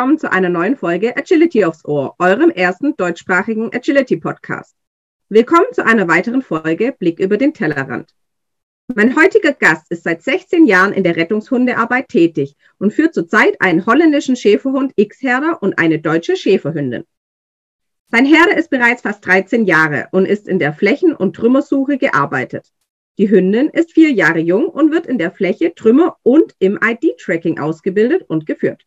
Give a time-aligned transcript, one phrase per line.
[0.00, 4.74] Willkommen zu einer neuen Folge Agility aufs Ohr, eurem ersten deutschsprachigen Agility Podcast.
[5.28, 8.14] Willkommen zu einer weiteren Folge Blick über den Tellerrand.
[8.94, 13.84] Mein heutiger Gast ist seit 16 Jahren in der Rettungshundearbeit tätig und führt zurzeit einen
[13.84, 17.04] holländischen Schäferhund X-Herder und eine deutsche Schäferhündin.
[18.08, 22.72] Sein Herde ist bereits fast 13 Jahre und ist in der Flächen- und Trümmersuche gearbeitet.
[23.18, 27.58] Die Hündin ist vier Jahre jung und wird in der Fläche, Trümmer und im ID-Tracking
[27.58, 28.86] ausgebildet und geführt.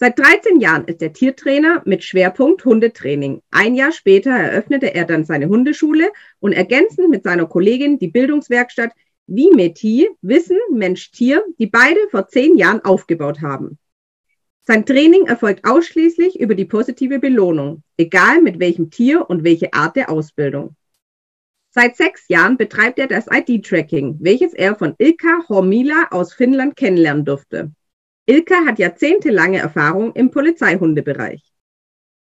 [0.00, 3.42] Seit 13 Jahren ist er Tiertrainer mit Schwerpunkt Hundetraining.
[3.50, 8.92] Ein Jahr später eröffnete er dann seine Hundeschule und ergänzend mit seiner Kollegin die Bildungswerkstatt
[9.26, 13.76] Vimeti Wissen Mensch Tier, die beide vor zehn Jahren aufgebaut haben.
[14.62, 19.96] Sein Training erfolgt ausschließlich über die positive Belohnung, egal mit welchem Tier und welche Art
[19.96, 20.76] der Ausbildung.
[21.70, 27.24] Seit sechs Jahren betreibt er das ID-Tracking, welches er von Ilka Hormila aus Finnland kennenlernen
[27.24, 27.72] durfte.
[28.28, 31.42] Ilka hat jahrzehntelange Erfahrung im Polizeihundebereich.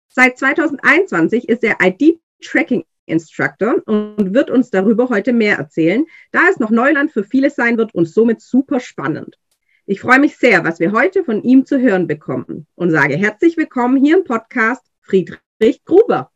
[0.09, 6.59] Seit 2021 ist er ID-Tracking Instructor und wird uns darüber heute mehr erzählen, da es
[6.59, 9.39] noch Neuland für viele sein wird und somit super spannend.
[9.87, 13.57] Ich freue mich sehr, was wir heute von ihm zu hören bekommen und sage herzlich
[13.57, 16.33] willkommen hier im Podcast Friedrich Gruber.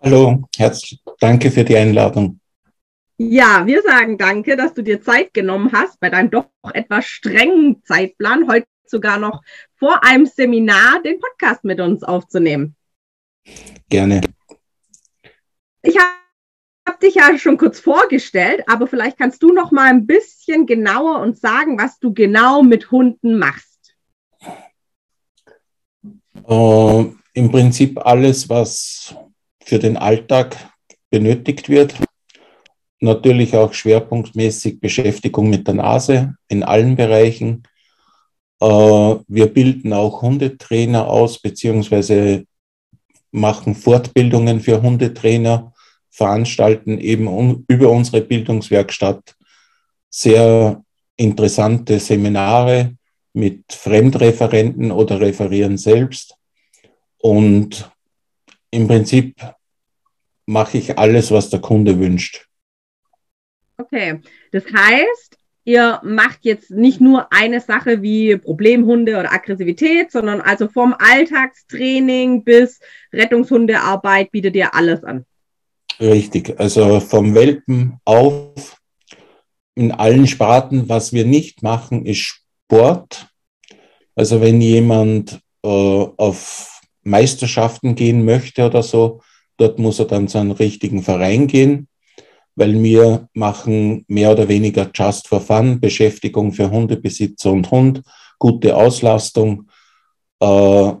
[0.00, 2.38] Hallo, herzlich danke für die Einladung.
[3.30, 7.82] Ja, wir sagen danke, dass du dir Zeit genommen hast bei deinem doch etwas strengen
[7.84, 9.42] Zeitplan, heute sogar noch
[9.76, 12.74] vor einem Seminar den Podcast mit uns aufzunehmen.
[13.88, 14.22] Gerne.
[15.82, 20.66] Ich habe dich ja schon kurz vorgestellt, aber vielleicht kannst du noch mal ein bisschen
[20.66, 23.94] genauer und sagen, was du genau mit Hunden machst.
[26.46, 29.14] Äh, Im Prinzip alles, was
[29.64, 30.56] für den Alltag
[31.08, 31.94] benötigt wird.
[33.02, 37.64] Natürlich auch schwerpunktmäßig Beschäftigung mit der Nase in allen Bereichen.
[38.60, 42.44] Äh, wir bilden auch Hundetrainer aus, beziehungsweise
[43.32, 45.72] machen Fortbildungen für Hundetrainer
[46.10, 49.34] veranstalten eben über unsere Bildungswerkstatt
[50.08, 50.84] sehr
[51.16, 52.94] interessante Seminare
[53.32, 56.36] mit Fremdreferenten oder referieren selbst.
[57.18, 57.90] Und
[58.70, 59.34] im Prinzip
[60.46, 62.46] mache ich alles, was der Kunde wünscht.
[63.78, 70.40] Okay, das heißt, ihr macht jetzt nicht nur eine Sache wie Problemhunde oder Aggressivität, sondern
[70.40, 72.80] also vom Alltagstraining bis
[73.12, 75.24] Rettungshundearbeit bietet ihr alles an.
[76.00, 78.80] Richtig, also vom Welpen auf
[79.74, 80.88] in allen Sparten.
[80.88, 83.28] Was wir nicht machen, ist Sport.
[84.14, 89.22] Also wenn jemand äh, auf Meisterschaften gehen möchte oder so,
[89.56, 91.88] dort muss er dann zu einem richtigen Verein gehen,
[92.54, 98.02] weil wir machen mehr oder weniger Just for Fun, Beschäftigung für Hundebesitzer und Hund,
[98.38, 99.68] gute Auslastung
[100.40, 100.92] äh,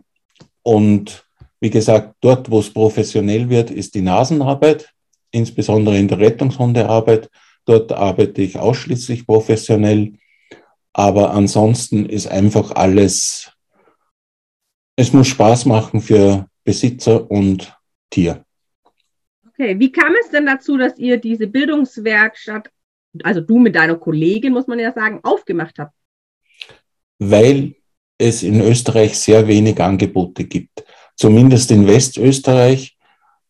[0.62, 1.26] und
[1.60, 4.92] wie gesagt, dort, wo es professionell wird, ist die Nasenarbeit,
[5.30, 7.30] insbesondere in der Rettungshundearbeit.
[7.64, 10.14] Dort arbeite ich ausschließlich professionell.
[10.92, 13.52] Aber ansonsten ist einfach alles,
[14.96, 17.76] es muss Spaß machen für Besitzer und
[18.10, 18.44] Tier.
[19.52, 22.70] Okay, wie kam es denn dazu, dass ihr diese Bildungswerkstatt,
[23.22, 25.94] also du mit deiner Kollegin, muss man ja sagen, aufgemacht habt?
[27.18, 27.74] Weil
[28.18, 30.84] es in Österreich sehr wenig Angebote gibt
[31.16, 32.96] zumindest in Westösterreich.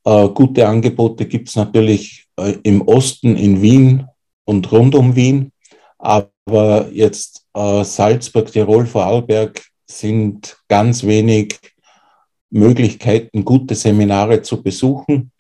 [0.05, 4.07] Äh, gute Angebote gibt es natürlich äh, im Osten, in Wien
[4.45, 5.53] und rund um Wien.
[5.99, 11.59] Aber jetzt äh, Salzburg, Tirol, Vorarlberg sind ganz wenig
[12.51, 15.32] Möglichkeiten, gute Seminare zu besuchen.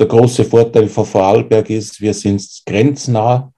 [0.00, 3.52] Der große Vorteil von Vorarlberg ist, wir sind grenznah.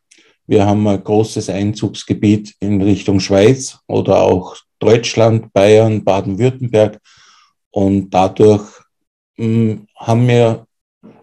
[0.44, 6.98] Wir haben ein großes Einzugsgebiet in Richtung Schweiz oder auch Deutschland, Bayern, Baden-Württemberg.
[7.70, 8.64] Und dadurch
[9.36, 10.66] mh, hm, haben wir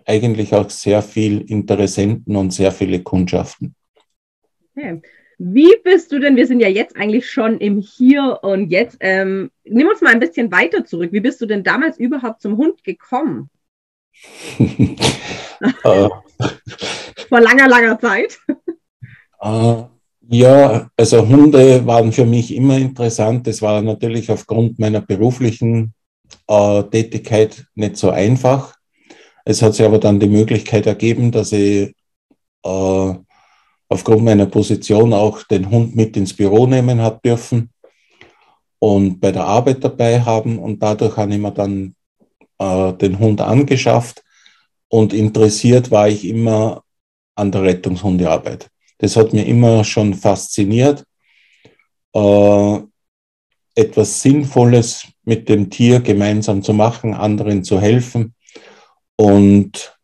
[0.05, 3.75] eigentlich auch sehr viel Interessenten und sehr viele Kundschaften.
[4.73, 5.01] Okay.
[5.37, 9.51] Wie bist du denn, wir sind ja jetzt eigentlich schon im Hier und Jetzt, ähm,
[9.65, 11.11] nimm uns mal ein bisschen weiter zurück.
[11.11, 13.49] Wie bist du denn damals überhaupt zum Hund gekommen?
[15.83, 16.09] Äh.
[17.27, 18.39] Vor langer, langer Zeit.
[19.41, 19.85] Uh,
[20.29, 23.45] ja, also Hunde waren für mich immer interessant.
[23.45, 25.93] Das war natürlich aufgrund meiner beruflichen
[26.47, 28.75] äh, Tätigkeit nicht so einfach.
[29.45, 31.93] Es hat sich aber dann die Möglichkeit ergeben, dass ich
[32.63, 33.13] äh,
[33.89, 37.71] aufgrund meiner Position auch den Hund mit ins Büro nehmen habe dürfen
[38.79, 40.59] und bei der Arbeit dabei haben.
[40.59, 41.95] Und dadurch habe ich mir dann
[42.59, 44.23] äh, den Hund angeschafft
[44.89, 46.83] und interessiert war ich immer
[47.35, 48.69] an der Rettungshundearbeit.
[48.97, 51.05] Das hat mir immer schon fasziniert.
[52.13, 52.79] Äh,
[53.75, 58.35] etwas Sinnvolles mit dem Tier gemeinsam zu machen, anderen zu helfen.
[59.15, 59.97] Und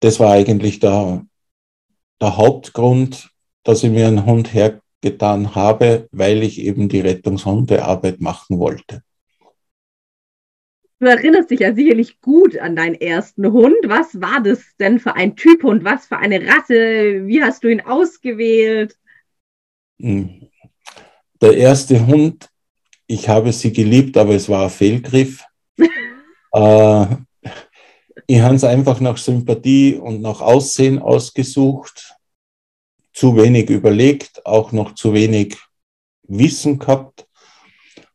[0.00, 1.24] das war eigentlich der,
[2.20, 3.30] der Hauptgrund,
[3.62, 9.02] dass ich mir einen Hund hergetan habe, weil ich eben die Rettungshundearbeit machen wollte.
[10.98, 13.76] Du erinnerst dich ja sicherlich gut an deinen ersten Hund.
[13.84, 15.84] Was war das denn für ein Typ Hund?
[15.84, 17.26] Was für eine Rasse?
[17.26, 18.96] Wie hast du ihn ausgewählt?
[20.00, 20.48] Hm.
[21.42, 22.48] Der erste Hund,
[23.06, 25.44] ich habe sie geliebt, aber es war ein Fehlgriff.
[26.52, 27.06] äh,
[28.26, 32.14] ich habe es einfach nach Sympathie und nach Aussehen ausgesucht.
[33.12, 35.56] Zu wenig überlegt, auch noch zu wenig
[36.22, 37.26] Wissen gehabt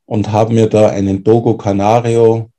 [0.06, 2.50] und habe mir da einen Dogo Canario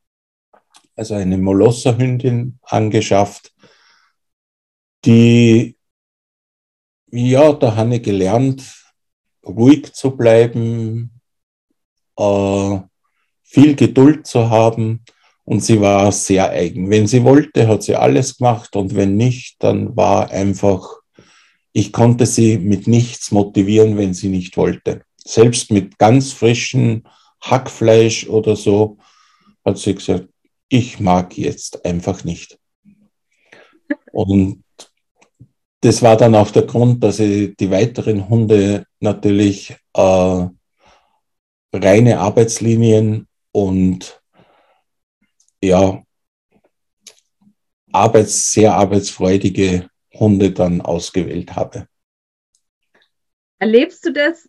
[0.97, 3.53] also eine Molosserhündin angeschafft,
[5.05, 5.77] die,
[7.11, 8.63] ja, da habe ich gelernt,
[9.45, 11.21] ruhig zu bleiben,
[12.17, 12.79] äh,
[13.43, 15.05] viel Geduld zu haben
[15.45, 16.89] und sie war sehr eigen.
[16.91, 21.01] Wenn sie wollte, hat sie alles gemacht und wenn nicht, dann war einfach,
[21.73, 25.03] ich konnte sie mit nichts motivieren, wenn sie nicht wollte.
[25.17, 27.05] Selbst mit ganz frischem
[27.41, 28.99] Hackfleisch oder so
[29.65, 30.29] hat sie gesagt,
[30.73, 32.59] ich mag jetzt einfach nicht.
[34.11, 34.65] Und
[35.81, 40.47] das war dann auch der Grund, dass ich die weiteren Hunde natürlich äh,
[41.75, 44.23] reine Arbeitslinien und
[45.63, 46.03] ja,
[47.93, 51.87] arbeits-, sehr arbeitsfreudige Hunde dann ausgewählt habe.
[53.59, 54.49] Erlebst du das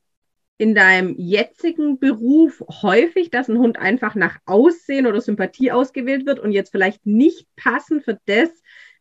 [0.63, 6.39] in deinem jetzigen Beruf häufig, dass ein Hund einfach nach Aussehen oder Sympathie ausgewählt wird
[6.39, 8.47] und jetzt vielleicht nicht passend für das,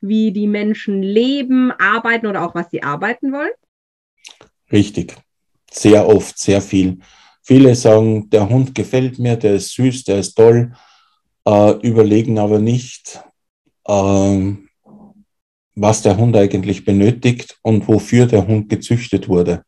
[0.01, 3.53] wie die Menschen leben, arbeiten oder auch was sie arbeiten wollen?
[4.73, 5.15] Richtig.
[5.71, 6.99] Sehr oft, sehr viel.
[7.43, 10.73] Viele sagen, der Hund gefällt mir, der ist süß, der ist toll,
[11.47, 13.21] äh, überlegen aber nicht,
[13.87, 14.53] äh,
[15.77, 19.63] was der Hund eigentlich benötigt und wofür der Hund gezüchtet wurde.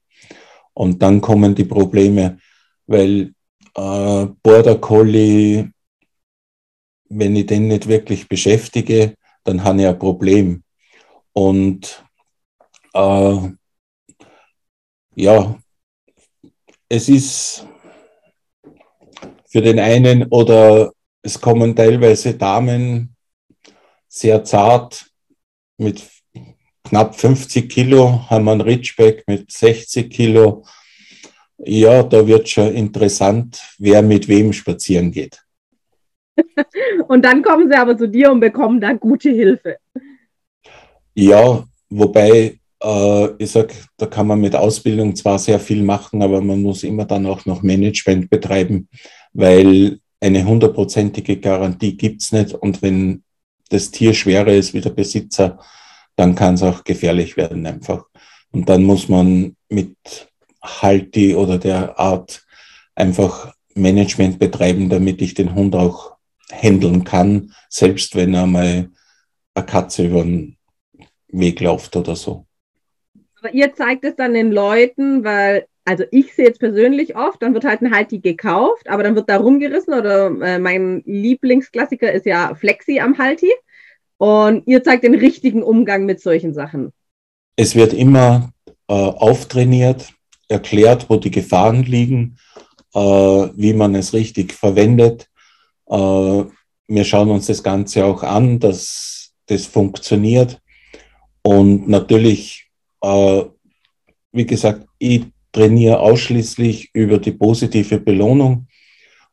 [0.75, 2.39] Und dann kommen die Probleme,
[2.87, 3.33] weil
[3.75, 5.71] äh, Border Collie,
[7.09, 10.65] wenn ich den nicht wirklich beschäftige, dann habe ich ein Problem.
[11.33, 12.05] Und
[12.93, 13.39] äh,
[15.17, 15.59] ja,
[16.89, 17.67] es ist
[19.47, 20.93] für den einen oder
[21.23, 23.17] es kommen teilweise Damen
[24.09, 25.07] sehr zart
[25.77, 26.03] mit
[26.85, 30.65] knapp 50 Kilo, haben wir einen Ridgeback mit 60 Kilo.
[31.59, 35.43] Ja, da wird schon interessant, wer mit wem spazieren geht.
[37.09, 39.77] und dann kommen sie aber zu dir und bekommen da gute Hilfe.
[41.15, 46.41] Ja, wobei äh, ich sage, da kann man mit Ausbildung zwar sehr viel machen, aber
[46.41, 48.89] man muss immer dann auch noch Management betreiben,
[49.33, 52.55] weil eine hundertprozentige Garantie gibt es nicht.
[52.55, 53.23] Und wenn
[53.71, 55.59] das Tier schwerer ist wie der Besitzer,
[56.17, 58.07] dann kann es auch gefährlich werden einfach.
[58.53, 59.97] Und dann muss man mit
[60.63, 62.47] Halti oder der Art
[62.95, 66.17] einfach Management betreiben, damit ich den Hund auch
[66.53, 68.91] handeln kann, selbst wenn er mal
[69.55, 70.57] eine Katze über den
[71.29, 72.47] Weg läuft oder so.
[73.41, 77.55] Aber ihr zeigt es dann den Leuten, weil, also ich sehe jetzt persönlich oft, dann
[77.55, 82.27] wird halt ein Halti gekauft, aber dann wird da rumgerissen oder äh, mein Lieblingsklassiker ist
[82.27, 83.53] ja Flexi am Halti.
[84.19, 86.93] Und ihr zeigt den richtigen Umgang mit solchen Sachen.
[87.57, 88.53] Es wird immer
[88.89, 90.13] äh, auftrainiert,
[90.49, 92.37] erklärt, wo die Gefahren liegen,
[92.95, 95.29] äh, wie man es richtig verwendet.
[95.89, 96.45] Äh,
[96.87, 100.61] wir schauen uns das Ganze auch an, dass das funktioniert.
[101.43, 102.71] Und natürlich,
[103.03, 103.43] äh,
[104.33, 108.67] wie gesagt, ich trainiere ausschließlich über die positive Belohnung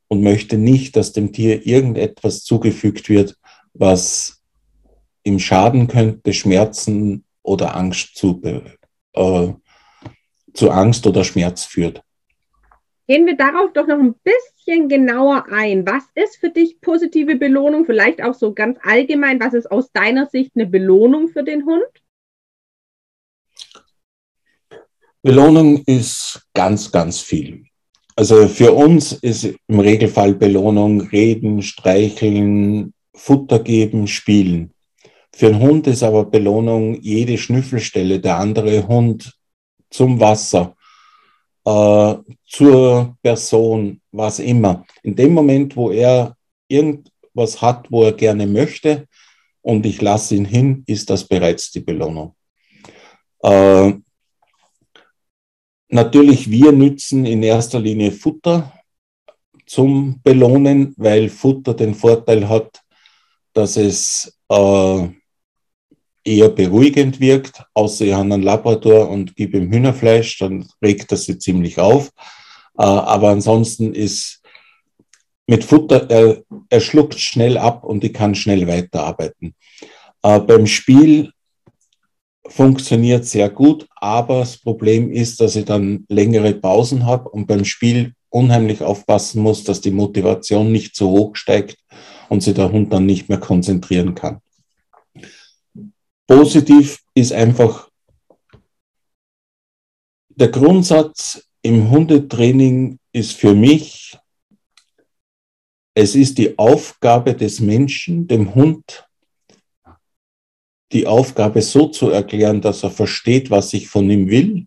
[0.08, 3.38] und möchte nicht, dass dem Tier irgendetwas zugefügt wird,
[3.74, 4.41] was
[5.24, 8.42] ihm schaden könnte, Schmerzen oder Angst zu,
[9.14, 9.54] äh,
[10.54, 12.04] zu Angst oder Schmerz führt.
[13.08, 15.86] Gehen wir darauf doch noch ein bisschen genauer ein.
[15.86, 17.86] Was ist für dich positive Belohnung?
[17.86, 21.84] Vielleicht auch so ganz allgemein, was ist aus deiner Sicht eine Belohnung für den Hund?
[25.24, 27.66] Belohnung ist ganz, ganz viel.
[28.16, 34.74] Also für uns ist im Regelfall Belohnung reden, streicheln, Futter geben, spielen.
[35.34, 39.34] Für einen Hund ist aber Belohnung jede Schnüffelstelle, der andere Hund
[39.90, 40.76] zum Wasser,
[41.66, 44.86] äh, zur Person, was immer.
[45.04, 46.36] In dem Moment, wo er
[46.68, 49.08] irgendwas hat, wo er gerne möchte
[49.62, 52.36] und ich lasse ihn hin, ist das bereits die Belohnung.
[53.44, 53.94] Äh,
[55.90, 58.74] natürlich, wir nützen in erster Linie Futter,
[59.66, 62.82] zum Belohnen, weil Futter den Vorteil hat,
[63.54, 65.08] dass es äh,
[66.24, 71.18] eher beruhigend wirkt, außer ich habe einen Labrador und gebe ihm Hühnerfleisch, dann regt er
[71.18, 72.12] sich ziemlich auf.
[72.78, 74.42] Äh, aber ansonsten ist
[75.48, 79.56] mit Futter, er, er schluckt schnell ab und ich kann schnell weiterarbeiten.
[80.24, 81.32] Äh, beim Spiel
[82.48, 87.66] funktioniert sehr gut, aber das Problem ist, dass ich dann längere Pausen habe und beim
[87.66, 91.78] Spiel unheimlich aufpassen muss, dass die Motivation nicht so hoch steigt
[92.30, 94.40] und sich der Hund dann nicht mehr konzentrieren kann.
[96.28, 97.90] Positiv ist einfach
[100.30, 104.18] der Grundsatz im Hundetraining ist für mich,
[105.94, 109.08] es ist die Aufgabe des Menschen, dem Hund
[110.92, 114.66] die Aufgabe so zu erklären, dass er versteht, was ich von ihm will.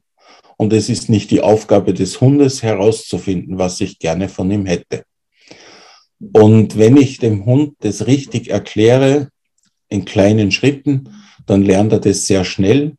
[0.57, 5.05] Und es ist nicht die Aufgabe des Hundes herauszufinden, was ich gerne von ihm hätte.
[6.21, 9.29] Und wenn ich dem Hund das richtig erkläre,
[9.89, 11.09] in kleinen Schritten,
[11.47, 12.97] dann lernt er das sehr schnell,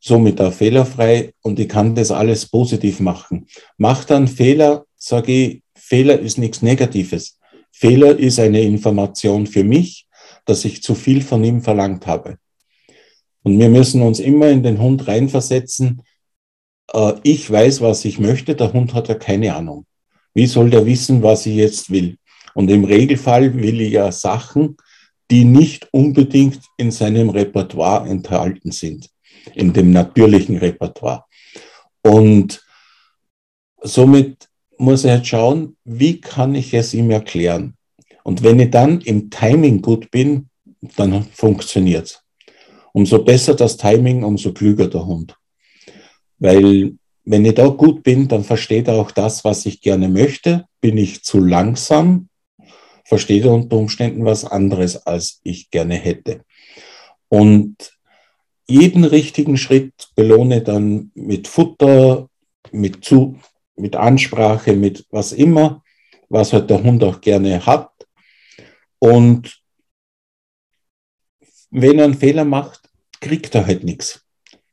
[0.00, 3.46] somit auch fehlerfrei und ich kann das alles positiv machen.
[3.76, 7.38] Macht dann Fehler, sage ich, Fehler ist nichts Negatives.
[7.72, 10.06] Fehler ist eine Information für mich,
[10.44, 12.38] dass ich zu viel von ihm verlangt habe.
[13.42, 16.02] Und wir müssen uns immer in den Hund reinversetzen.
[16.92, 19.86] Äh, ich weiß, was ich möchte, der Hund hat ja keine Ahnung.
[20.34, 22.16] Wie soll der wissen, was ich jetzt will?
[22.54, 24.76] Und im Regelfall will ich ja Sachen,
[25.30, 29.08] die nicht unbedingt in seinem Repertoire enthalten sind,
[29.54, 31.24] in dem natürlichen Repertoire.
[32.02, 32.62] Und
[33.82, 37.74] somit muss er jetzt schauen, wie kann ich es ihm erklären?
[38.24, 40.48] Und wenn ich dann im Timing gut bin,
[40.96, 42.22] dann funktioniert es.
[42.92, 45.36] Umso besser das Timing, umso klüger der Hund.
[46.38, 46.94] Weil
[47.24, 50.64] wenn ich da gut bin, dann versteht er auch das, was ich gerne möchte.
[50.80, 52.29] Bin ich zu langsam,
[53.10, 56.44] versteht er unter Umständen was anderes, als ich gerne hätte.
[57.28, 57.98] Und
[58.68, 62.28] jeden richtigen Schritt belohne dann mit Futter,
[62.70, 63.36] mit, zu,
[63.74, 65.82] mit Ansprache, mit was immer,
[66.28, 67.90] was halt der Hund auch gerne hat.
[69.00, 69.60] Und
[71.72, 72.88] wenn er einen Fehler macht,
[73.20, 74.24] kriegt er halt nichts.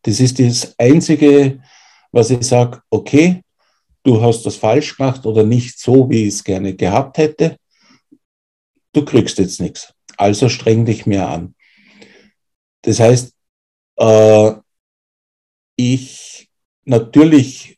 [0.03, 1.63] Das ist das Einzige,
[2.11, 3.41] was ich sage, okay,
[4.03, 7.57] du hast das falsch gemacht oder nicht so, wie ich es gerne gehabt hätte
[8.97, 9.93] du kriegst jetzt nichts.
[10.17, 11.53] Also streng dich mehr an.
[12.81, 13.33] Das heißt,
[13.97, 14.51] äh,
[15.75, 16.49] ich
[16.85, 17.77] natürlich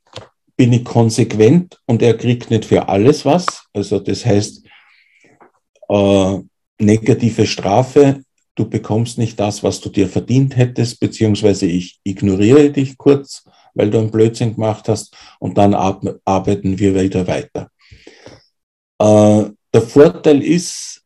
[0.55, 3.45] bin ich konsequent und er kriegt nicht für alles was.
[3.73, 4.65] Also das heißt,
[5.89, 6.39] äh,
[6.79, 8.23] negative Strafe,
[8.55, 13.89] du bekommst nicht das, was du dir verdient hättest, beziehungsweise ich ignoriere dich kurz, weil
[13.89, 17.69] du einen Blödsinn gemacht hast und dann arbeiten wir wieder weiter.
[19.01, 20.98] Äh, der Vorteil ist,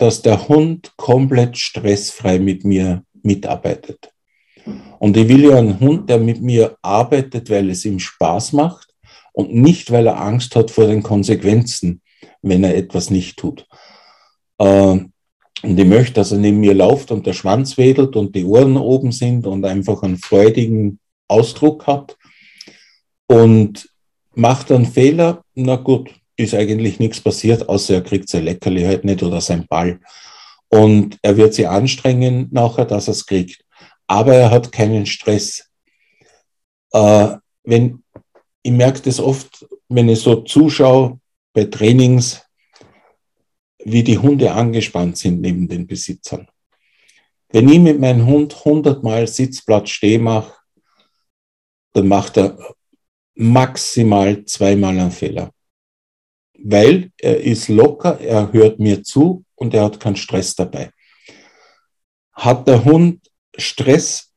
[0.00, 4.10] dass der Hund komplett stressfrei mit mir mitarbeitet.
[4.98, 8.88] Und ich will ja einen Hund, der mit mir arbeitet, weil es ihm Spaß macht
[9.32, 12.00] und nicht, weil er Angst hat vor den Konsequenzen,
[12.40, 13.66] wenn er etwas nicht tut.
[14.58, 15.12] Ähm,
[15.62, 18.78] und ich möchte, dass er neben mir läuft und der Schwanz wedelt und die Ohren
[18.78, 22.16] oben sind und einfach einen freudigen Ausdruck hat.
[23.26, 23.86] Und
[24.34, 29.04] macht einen Fehler, na gut, ist eigentlich nichts passiert, außer er kriegt sein Leckerli halt
[29.04, 30.00] nicht oder sein Ball.
[30.68, 33.64] Und er wird sich anstrengen nachher, dass er es kriegt.
[34.06, 35.68] Aber er hat keinen Stress.
[36.92, 38.02] Äh, wenn,
[38.62, 41.20] ich merke das oft, wenn ich so zuschaue
[41.52, 42.42] bei Trainings,
[43.84, 46.48] wie die Hunde angespannt sind neben den Besitzern.
[47.48, 50.54] Wenn ich mit meinem Hund hundertmal Sitzplatz steh mache,
[51.92, 52.58] dann macht er
[53.34, 55.50] maximal zweimal einen Fehler
[56.62, 60.90] weil er ist locker, er hört mir zu und er hat keinen Stress dabei.
[62.32, 63.20] Hat der Hund
[63.56, 64.32] Stress,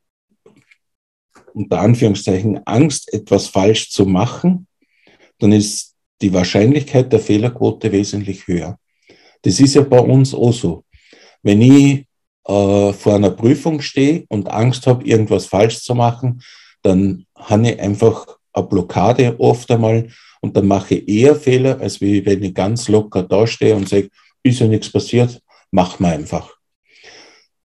[1.53, 4.68] unter Anführungszeichen Angst, etwas falsch zu machen,
[5.39, 8.77] dann ist die Wahrscheinlichkeit der Fehlerquote wesentlich höher.
[9.42, 10.84] Das ist ja bei uns auch so.
[11.42, 12.06] Wenn ich
[12.46, 16.42] äh, vor einer Prüfung stehe und Angst habe, irgendwas falsch zu machen,
[16.82, 20.10] dann habe ich einfach eine Blockade oft einmal
[20.43, 24.09] und dann mache ich eher Fehler, als wenn ich ganz locker dastehe und sage,
[24.43, 26.53] ist ja nichts passiert, mach mal einfach.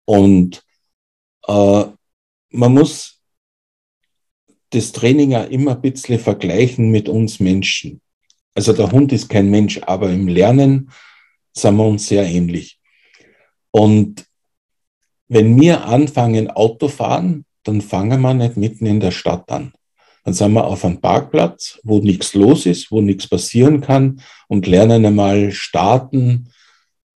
[0.06, 0.64] Und
[1.48, 1.86] äh,
[2.50, 3.22] man muss
[4.72, 8.02] das Training ja immer ein bisschen vergleichen mit uns Menschen.
[8.56, 10.90] Also der Hund ist kein Mensch, aber im Lernen
[11.56, 12.80] sind wir uns sehr ähnlich.
[13.70, 14.26] Und
[15.28, 19.74] wenn wir anfangen Auto fahren, dann fangen wir nicht mitten in der Stadt an.
[20.24, 24.68] Dann sind wir auf einem Parkplatz, wo nichts los ist, wo nichts passieren kann und
[24.68, 26.50] lernen einmal starten,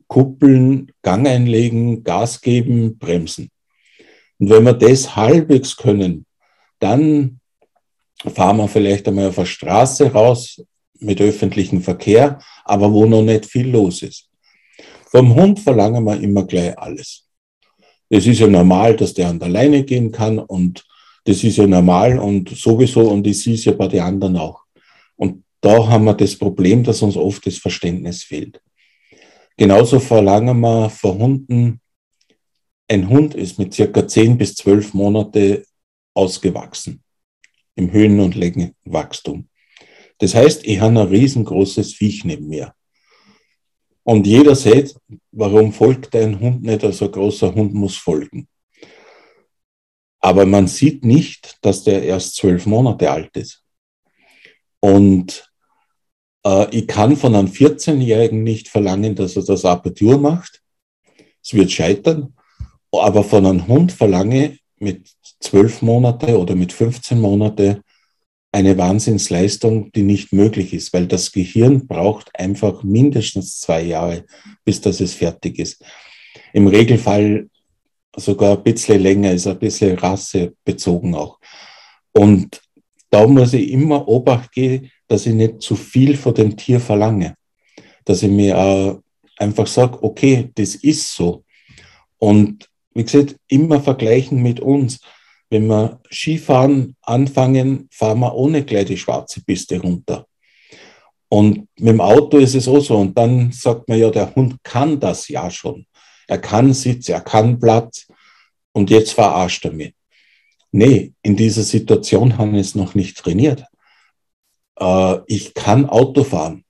[0.08, 3.50] kuppeln, Gang einlegen, Gas geben, bremsen.
[4.40, 6.26] Und wenn wir das halbwegs können,
[6.80, 7.40] dann
[8.26, 10.62] fahren wir vielleicht einmal auf der Straße raus
[11.00, 14.30] mit öffentlichem Verkehr, aber wo noch nicht viel los ist.
[15.10, 17.28] Vom Hund verlangen wir immer gleich alles.
[18.10, 20.87] Es ist ja normal, dass der an der Leine gehen kann und
[21.28, 24.62] das ist ja normal und sowieso und ich sehe es ja bei den anderen auch.
[25.18, 28.62] Und da haben wir das Problem, dass uns oft das Verständnis fehlt.
[29.58, 31.82] Genauso verlangen wir vor Hunden,
[32.88, 35.66] ein Hund ist mit circa 10 bis 12 Monate
[36.14, 37.04] ausgewachsen
[37.76, 39.50] im Höhen- und Längenwachstum.
[40.20, 42.74] Das heißt, ich habe ein riesengroßes Viech neben mir.
[44.04, 44.96] Und jeder sieht,
[45.34, 48.48] warum folgt ein Hund nicht, also ein großer Hund muss folgen.
[50.28, 53.64] Aber man sieht nicht, dass der erst zwölf Monate alt ist.
[54.82, 55.50] Und
[56.46, 60.62] äh, ich kann von einem 14-Jährigen nicht verlangen, dass er das Apertur macht.
[61.42, 62.36] Es wird scheitern.
[62.92, 67.82] Aber von einem Hund verlange mit zwölf Monate oder mit 15 Monate
[68.52, 74.26] eine Wahnsinnsleistung, die nicht möglich ist, weil das Gehirn braucht einfach mindestens zwei Jahre,
[74.66, 75.82] bis das es fertig ist.
[76.52, 77.48] Im Regelfall
[78.18, 81.40] sogar ein bisschen länger, ist ein bisschen rassebezogen auch.
[82.12, 82.62] Und
[83.10, 87.36] da muss ich immer Obacht geben, dass ich nicht zu viel von dem Tier verlange.
[88.04, 88.96] Dass ich mir äh,
[89.38, 91.44] einfach sage, okay, das ist so.
[92.18, 95.00] Und wie gesagt, immer vergleichen mit uns.
[95.50, 100.26] Wenn wir Skifahren anfangen, fahren wir ohne gleich die schwarze Piste runter.
[101.30, 102.98] Und mit dem Auto ist es auch so.
[102.98, 105.86] Und dann sagt man ja, der Hund kann das ja schon.
[106.28, 108.08] Er kann Sitz, er kann Platz.
[108.74, 109.94] Und jetzt verarscht er mich.
[110.72, 113.64] Nee, in dieser Situation haben wir es noch nicht trainiert.
[114.80, 116.64] Äh, ich kann Auto fahren.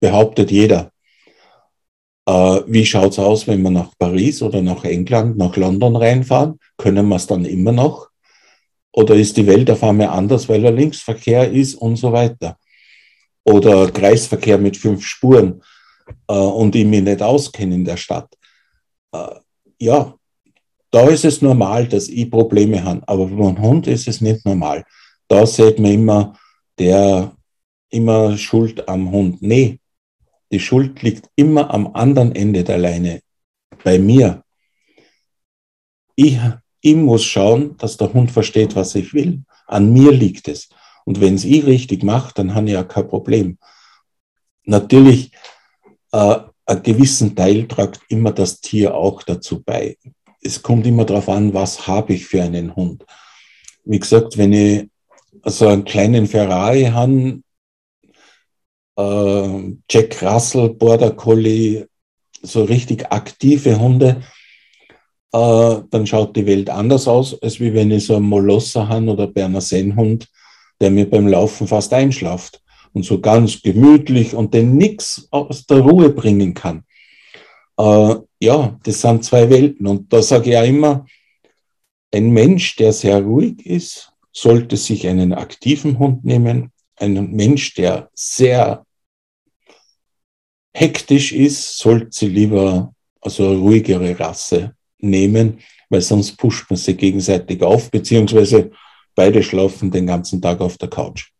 [0.00, 0.90] Behauptet jeder.
[2.26, 6.58] Äh, wie schaut's aus, wenn wir nach Paris oder nach England, nach London reinfahren?
[6.76, 8.08] Können wir es dann immer noch?
[8.92, 12.56] Oder ist die Welt auf einmal anders, weil er Linksverkehr ist und so weiter?
[13.44, 15.62] Oder Kreisverkehr mit fünf Spuren
[16.28, 18.28] äh, und ich mich nicht auskenne in der Stadt.
[19.12, 19.40] Äh,
[19.78, 20.14] ja,
[20.90, 24.84] da ist es normal, dass ich Probleme habe, aber beim Hund ist es nicht normal.
[25.28, 26.36] Da sieht man immer,
[26.78, 27.36] der
[27.90, 29.40] immer Schuld am Hund.
[29.42, 29.80] Nee,
[30.50, 33.20] die Schuld liegt immer am anderen Ende der Leine,
[33.84, 34.42] bei mir.
[36.16, 36.38] Ich,
[36.80, 39.44] ich muss schauen, dass der Hund versteht, was ich will.
[39.66, 40.68] An mir liegt es.
[41.04, 43.58] Und wenn es ich richtig macht, dann habe ich ja kein Problem.
[44.64, 45.32] Natürlich,
[46.12, 46.36] äh,
[46.70, 49.96] einen gewissen Teil tragt immer das Tier auch dazu bei.
[50.40, 53.04] Es kommt immer darauf an, was habe ich für einen Hund.
[53.84, 54.88] Wie gesagt, wenn ich
[55.44, 57.40] so einen kleinen Ferrari habe,
[58.96, 61.86] äh, Jack Russell, Border Collie,
[62.42, 64.22] so richtig aktive Hunde,
[65.32, 69.10] äh, dann schaut die Welt anders aus, als wie wenn ich so einen Molosser habe
[69.10, 70.28] oder Berner Sennhund,
[70.80, 75.80] der mir beim Laufen fast einschlaft und so ganz gemütlich und den nix aus der
[75.80, 76.84] Ruhe bringen kann.
[77.78, 79.86] Äh, ja, das sind zwei Welten.
[79.86, 81.06] Und da sage ich ja immer,
[82.12, 86.72] ein Mensch, der sehr ruhig ist, sollte sich einen aktiven Hund nehmen.
[86.96, 88.84] Ein Mensch, der sehr
[90.74, 96.94] hektisch ist, sollte sie lieber also eine ruhigere Rasse nehmen, weil sonst pusht man sie
[96.94, 98.70] gegenseitig auf, beziehungsweise
[99.14, 101.30] beide schlafen den ganzen Tag auf der Couch.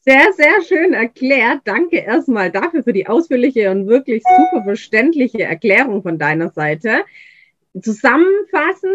[0.00, 1.60] Sehr, sehr schön erklärt.
[1.64, 7.04] Danke erstmal dafür für die ausführliche und wirklich super verständliche Erklärung von deiner Seite.
[7.80, 8.92] Zusammenfassend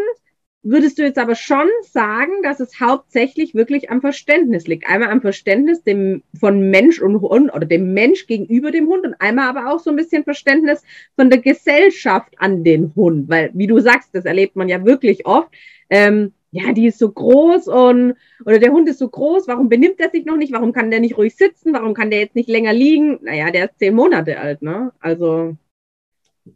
[0.63, 4.87] würdest du jetzt aber schon sagen, dass es hauptsächlich wirklich am Verständnis liegt.
[4.87, 9.15] Einmal am Verständnis dem, von Mensch und Hund oder dem Mensch gegenüber dem Hund und
[9.19, 10.81] einmal aber auch so ein bisschen Verständnis
[11.17, 13.29] von der Gesellschaft an den Hund.
[13.29, 15.49] Weil, wie du sagst, das erlebt man ja wirklich oft.
[15.89, 18.13] Ähm, ja, die ist so groß und
[18.45, 20.53] oder der Hund ist so groß, warum benimmt er sich noch nicht?
[20.53, 21.73] Warum kann der nicht ruhig sitzen?
[21.73, 23.17] Warum kann der jetzt nicht länger liegen?
[23.23, 24.91] Naja, der ist zehn Monate alt, ne?
[24.99, 25.57] Also.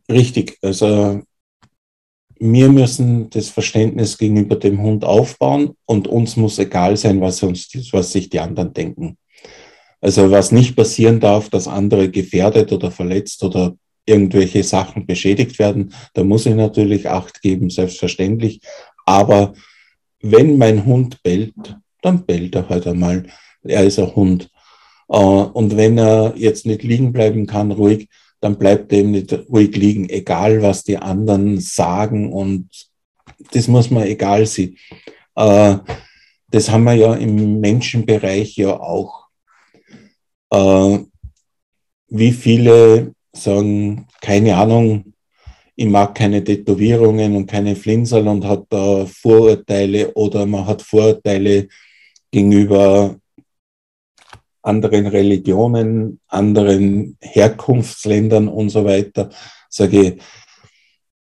[0.10, 0.60] Richtig.
[0.62, 1.22] Also
[2.40, 7.68] wir müssen das Verständnis gegenüber dem Hund aufbauen und uns muss egal sein, was, uns,
[7.92, 9.18] was sich die anderen denken.
[10.00, 15.92] Also was nicht passieren darf, dass andere gefährdet oder verletzt oder irgendwelche Sachen beschädigt werden,
[16.14, 18.62] da muss ich natürlich Acht geben, selbstverständlich.
[19.08, 19.54] Aber
[20.22, 23.28] wenn mein Hund bellt, dann bellt er halt einmal.
[23.64, 24.50] Er ist ein Hund.
[25.10, 29.34] Äh, und wenn er jetzt nicht liegen bleiben kann, ruhig, dann bleibt er eben nicht
[29.50, 32.70] ruhig liegen, egal was die anderen sagen und
[33.52, 34.78] das muss man egal sein.
[35.36, 35.78] Äh,
[36.50, 39.28] das haben wir ja im Menschenbereich ja auch.
[40.52, 41.00] Äh,
[42.10, 45.14] wie viele sagen, keine Ahnung,
[45.80, 51.68] ich mag keine Tätowierungen und keine Flinsel und hat da Vorurteile oder man hat Vorurteile
[52.32, 53.16] gegenüber
[54.64, 59.30] anderen Religionen, anderen Herkunftsländern und so weiter.
[59.70, 60.22] Sage ich,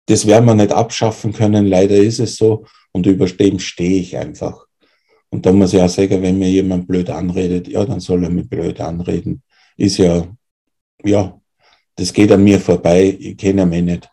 [0.06, 4.16] das werden wir nicht abschaffen können, leider ist es so und über dem stehe ich
[4.16, 4.68] einfach.
[5.32, 8.30] Und da muss ich auch sagen, wenn mir jemand blöd anredet, ja, dann soll er
[8.30, 9.42] mich blöd anreden.
[9.76, 10.28] Ist ja,
[11.04, 11.42] ja,
[11.96, 14.12] das geht an mir vorbei, ich kenne mich nicht.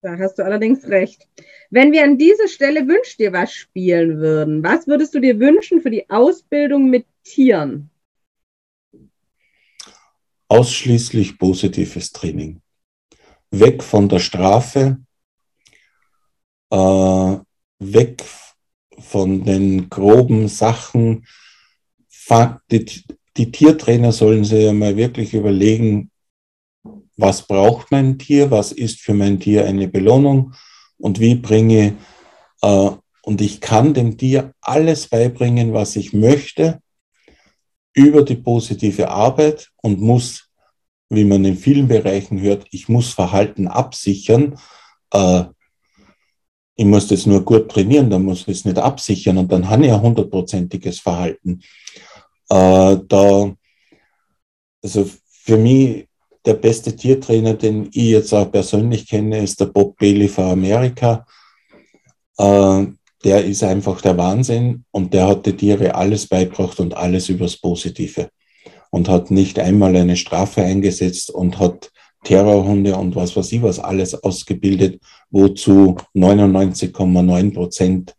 [0.00, 1.26] Da hast du allerdings recht.
[1.70, 5.80] Wenn wir an dieser Stelle Wünsch dir was spielen würden, was würdest du dir wünschen
[5.80, 7.90] für die Ausbildung mit Tieren?
[10.46, 12.60] Ausschließlich positives Training.
[13.50, 14.98] Weg von der Strafe,
[16.70, 17.36] äh,
[17.80, 18.22] weg
[19.00, 21.26] von den groben Sachen.
[22.70, 22.84] Die,
[23.36, 26.10] die Tiertrainer sollen sich ja mal wirklich überlegen,
[27.18, 30.54] was braucht mein Tier, was ist für mein Tier eine Belohnung
[30.96, 31.96] und wie bringe
[32.62, 32.90] äh,
[33.22, 36.80] und ich kann dem Tier alles beibringen, was ich möchte
[37.92, 40.48] über die positive Arbeit und muss,
[41.10, 44.58] wie man in vielen Bereichen hört, ich muss Verhalten absichern.
[45.12, 45.44] Äh,
[46.76, 49.84] ich muss das nur gut trainieren, dann muss ich es nicht absichern und dann habe
[49.84, 51.60] ich ein hundertprozentiges Verhalten.
[52.48, 53.52] Äh, da,
[54.80, 56.08] also für mich
[56.44, 61.26] der beste Tiertrainer, den ich jetzt auch persönlich kenne, ist der Bob Bailey von Amerika.
[62.38, 62.86] Äh,
[63.24, 67.56] der ist einfach der Wahnsinn und der hat die Tiere alles beigebracht und alles übers
[67.56, 68.30] Positive
[68.90, 71.90] und hat nicht einmal eine Strafe eingesetzt und hat
[72.24, 78.16] Terrorhunde und was weiß ich was alles ausgebildet, wozu 99,9 Prozent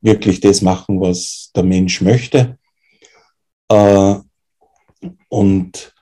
[0.00, 2.58] wirklich das machen, was der Mensch möchte.
[3.70, 4.16] Äh,
[5.28, 5.93] und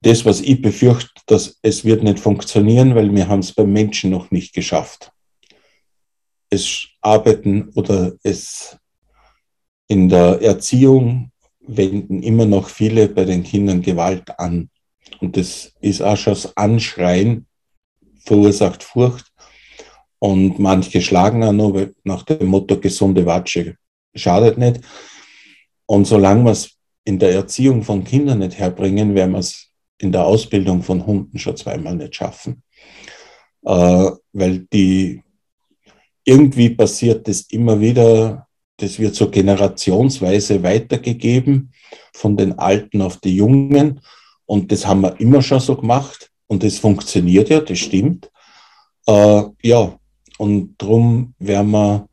[0.00, 4.10] das, was ich befürchte, dass es wird nicht funktionieren, weil wir haben es beim Menschen
[4.10, 5.12] noch nicht geschafft.
[6.50, 8.76] Es arbeiten oder es
[9.88, 14.70] in der Erziehung wenden immer noch viele bei den Kindern Gewalt an.
[15.20, 17.46] Und das ist auch schon das Anschreien,
[18.24, 19.26] verursacht Furcht.
[20.18, 23.76] Und manche schlagen auch noch nach dem Motto, gesunde Watsche
[24.14, 24.80] schadet nicht.
[25.86, 29.67] Und solange wir es in der Erziehung von Kindern nicht herbringen, werden wir es
[29.98, 32.62] in der Ausbildung von Hunden schon zweimal nicht schaffen.
[33.64, 35.22] Äh, weil die
[36.24, 41.72] irgendwie passiert das immer wieder, das wird so generationsweise weitergegeben
[42.12, 44.00] von den Alten auf die Jungen.
[44.46, 46.30] Und das haben wir immer schon so gemacht.
[46.46, 48.30] Und das funktioniert ja, das stimmt.
[49.06, 49.98] Äh, ja,
[50.38, 52.08] und darum werden wir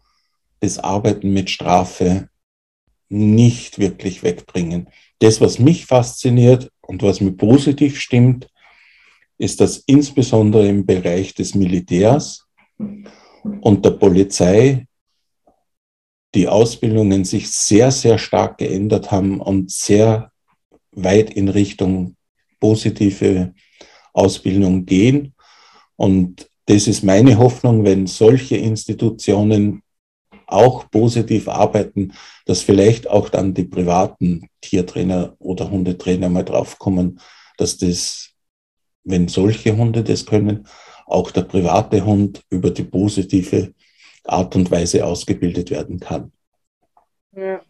[0.59, 2.29] das Arbeiten mit Strafe
[3.09, 4.89] nicht wirklich wegbringen.
[5.19, 8.47] Das, was mich fasziniert und was mir positiv stimmt,
[9.37, 14.87] ist, dass insbesondere im Bereich des Militärs und der Polizei
[16.33, 20.31] die Ausbildungen sich sehr, sehr stark geändert haben und sehr
[20.91, 22.15] weit in Richtung
[22.59, 23.53] positive
[24.13, 25.33] Ausbildung gehen.
[25.95, 29.81] Und das ist meine Hoffnung, wenn solche Institutionen
[30.47, 32.13] auch positiv arbeiten,
[32.45, 37.19] dass vielleicht auch dann die privaten Tiertrainer oder Hundetrainer mal draufkommen,
[37.57, 38.31] dass das,
[39.03, 40.67] wenn solche Hunde das können,
[41.05, 43.73] auch der private Hund über die positive
[44.23, 46.31] Art und Weise ausgebildet werden kann.
[47.35, 47.61] Ja.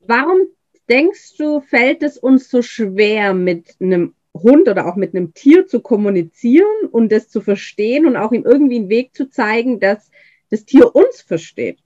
[0.00, 0.42] Warum
[0.88, 5.66] denkst du, fällt es uns so schwer, mit einem Hund oder auch mit einem Tier
[5.66, 10.10] zu kommunizieren und das zu verstehen und auch ihm irgendwie einen Weg zu zeigen, dass
[10.50, 11.80] das Tier uns versteht?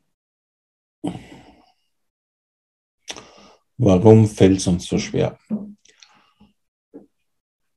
[3.77, 5.39] Warum fällt es uns so schwer?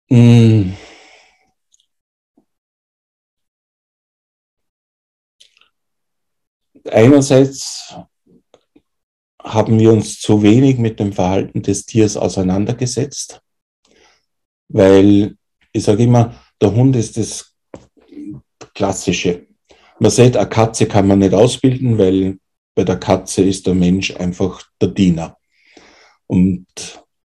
[0.09, 0.75] Hm.
[6.85, 7.95] Einerseits
[9.41, 13.41] haben wir uns zu wenig mit dem Verhalten des Tiers auseinandergesetzt,
[14.67, 15.37] weil
[15.71, 17.55] ich sage immer, der Hund ist das
[18.73, 19.50] Klassische.
[20.01, 22.39] Man sieht, eine Katze kann man nicht ausbilden, weil
[22.73, 25.37] bei der Katze ist der Mensch einfach der Diener.
[26.25, 26.65] Und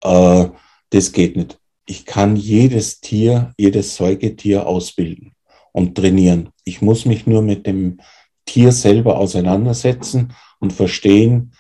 [0.04, 0.46] äh,
[0.90, 1.58] das geht nicht.
[1.86, 5.32] Ich kann jedes Tier, jedes Säugetier ausbilden
[5.72, 6.50] und trainieren.
[6.66, 8.02] Ich muss mich nur mit dem
[8.44, 11.54] Tier selber auseinandersetzen und verstehen,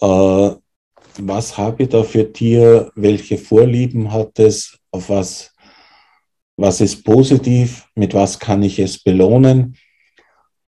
[0.00, 0.06] äh,
[1.18, 5.54] was habe ich da für Tier, welche Vorlieben hat es, auf was,
[6.56, 9.76] was ist positiv, mit was kann ich es belohnen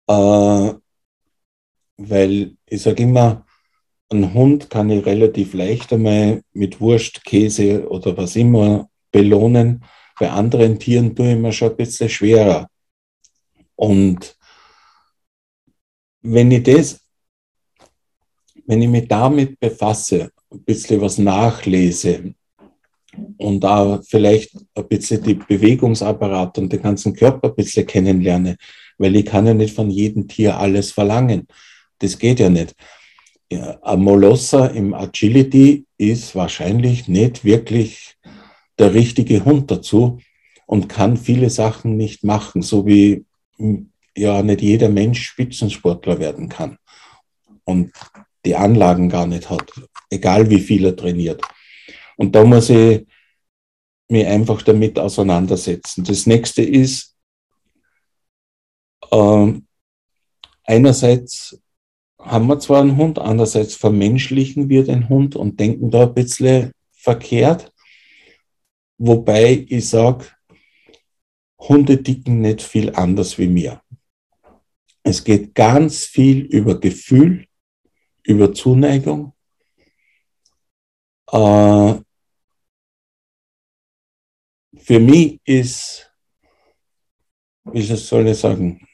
[0.10, 0.74] Äh,
[1.98, 3.46] weil ich sage immer,
[4.10, 9.84] ein Hund kann ich relativ leicht einmal mit Wurst, Käse oder was immer belohnen.
[10.20, 12.68] Bei anderen Tieren tue ich mir schon ein bisschen schwerer.
[13.76, 14.36] Und
[16.22, 17.00] wenn ich das,
[18.66, 22.34] wenn ich mich damit befasse, ein bisschen was nachlese
[23.38, 28.58] und da vielleicht ein bisschen die Bewegungsapparat und den ganzen Körper ein bisschen kennenlerne,
[29.00, 31.48] weil ich kann ja nicht von jedem Tier alles verlangen.
[31.98, 32.76] Das geht ja nicht.
[33.52, 38.16] Ja, ein Molosser im Agility ist wahrscheinlich nicht wirklich
[38.78, 40.20] der richtige Hund dazu
[40.68, 43.26] und kann viele Sachen nicht machen, so wie
[43.58, 46.78] hm, ja nicht jeder Mensch Spitzensportler werden kann
[47.64, 47.92] und
[48.46, 49.72] die Anlagen gar nicht hat,
[50.10, 51.42] egal wie viel er trainiert.
[52.18, 53.06] Und da muss ich
[54.10, 56.04] mich einfach damit auseinandersetzen.
[56.04, 57.16] Das nächste ist,
[59.12, 59.54] äh,
[60.64, 61.60] einerseits
[62.20, 66.72] haben wir zwar einen Hund, andererseits vermenschlichen wir den Hund und denken da ein bisschen
[66.92, 67.72] verkehrt.
[68.98, 70.26] Wobei ich sage,
[71.60, 73.82] Hunde ticken nicht viel anders wie mir.
[75.04, 77.48] Es geht ganz viel über Gefühl,
[78.24, 79.34] über Zuneigung.
[81.32, 81.96] Äh,
[84.78, 86.12] für mich ist,
[87.64, 88.86] wie soll ich sagen,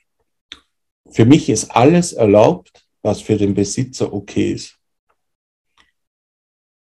[1.16, 4.78] für mich ist alles erlaubt, was für den Besitzer okay ist.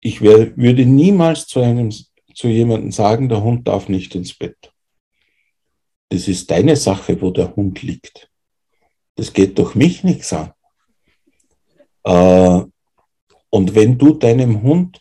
[0.00, 1.90] Ich wär, würde niemals zu, einem,
[2.34, 4.70] zu jemandem sagen, der Hund darf nicht ins Bett.
[6.10, 8.30] Das ist deine Sache, wo der Hund liegt.
[9.14, 10.52] Das geht doch mich nichts an.
[12.04, 12.64] Äh,
[13.48, 15.00] und wenn du deinem Hund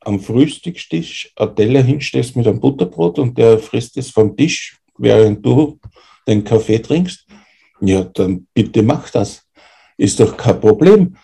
[0.00, 5.44] am Frühstückstisch ein Teller hinstellst mit einem Butterbrot und der frisst es vom Tisch, während
[5.44, 5.78] du
[6.26, 7.25] den Kaffee trinkst,
[7.80, 9.42] ja, dann bitte mach das.
[9.98, 11.16] Ist doch kein Problem.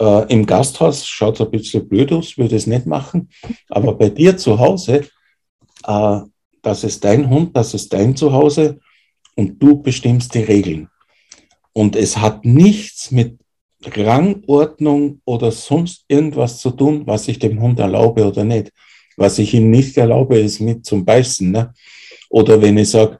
[0.00, 3.28] Äh, Im Gasthaus schaut es ein bisschen blöd aus, würde es nicht machen.
[3.68, 5.08] Aber bei dir zu Hause,
[5.84, 6.20] äh,
[6.62, 8.78] das ist dein Hund, das ist dein Zuhause
[9.36, 10.88] und du bestimmst die Regeln.
[11.72, 13.38] Und es hat nichts mit
[13.84, 18.72] Rangordnung oder sonst irgendwas zu tun, was ich dem Hund erlaube oder nicht.
[19.16, 21.50] Was ich ihm nicht erlaube, ist mit zum Beißen.
[21.50, 21.72] Ne?
[22.30, 23.18] Oder wenn ich sage,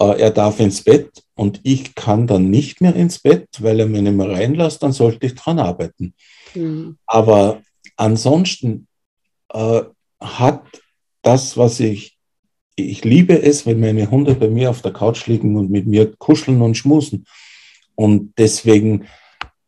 [0.00, 3.86] äh, er darf ins Bett und ich kann dann nicht mehr ins Bett, weil er
[3.86, 6.14] mich nicht mehr reinlässt, dann sollte ich dran arbeiten.
[6.54, 6.96] Mhm.
[7.06, 7.62] Aber
[7.96, 8.86] ansonsten
[9.52, 9.82] äh,
[10.20, 10.64] hat
[11.22, 12.16] das, was ich,
[12.76, 16.14] ich liebe es, wenn meine Hunde bei mir auf der Couch liegen und mit mir
[16.16, 17.24] kuscheln und schmusen.
[17.94, 19.06] Und deswegen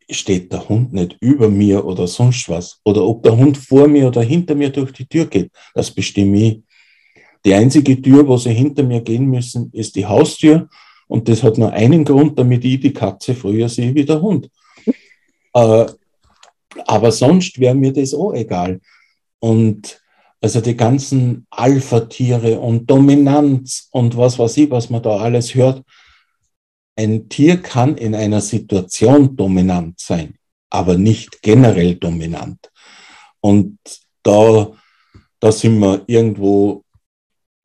[0.09, 2.81] steht der Hund nicht über mir oder sonst was.
[2.85, 6.39] Oder ob der Hund vor mir oder hinter mir durch die Tür geht, das bestimme
[6.39, 6.61] ich.
[7.45, 10.69] Die einzige Tür, wo sie hinter mir gehen müssen, ist die Haustür.
[11.09, 14.51] Und das hat nur einen Grund, damit ich die Katze früher sehe wie der Hund.
[15.55, 15.87] Äh,
[16.87, 18.81] aber sonst wäre mir das auch egal.
[19.39, 20.01] Und
[20.41, 25.83] also die ganzen Alpha-Tiere und Dominanz und was weiß ich, was man da alles hört.
[26.95, 30.39] Ein Tier kann in einer Situation dominant sein,
[30.71, 32.71] aber nicht generell dominant.
[33.41, 33.79] Und
[34.23, 34.73] da,
[35.41, 36.85] da sind wir irgendwo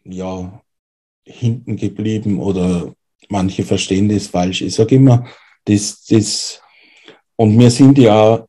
[0.03, 0.61] ja,
[1.23, 2.93] hinten geblieben oder
[3.31, 4.61] manche verstehen das falsch.
[4.61, 5.25] Ich sage immer,
[5.65, 6.61] das, das,
[7.35, 8.45] und wir sind ja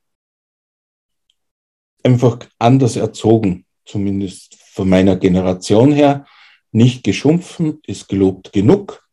[2.02, 6.26] einfach anders erzogen, zumindest von meiner Generation her.
[6.72, 9.06] Nicht geschumpfen ist gelobt genug.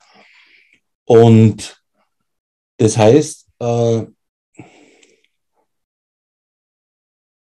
[1.06, 1.84] Und
[2.78, 4.06] das heißt, äh,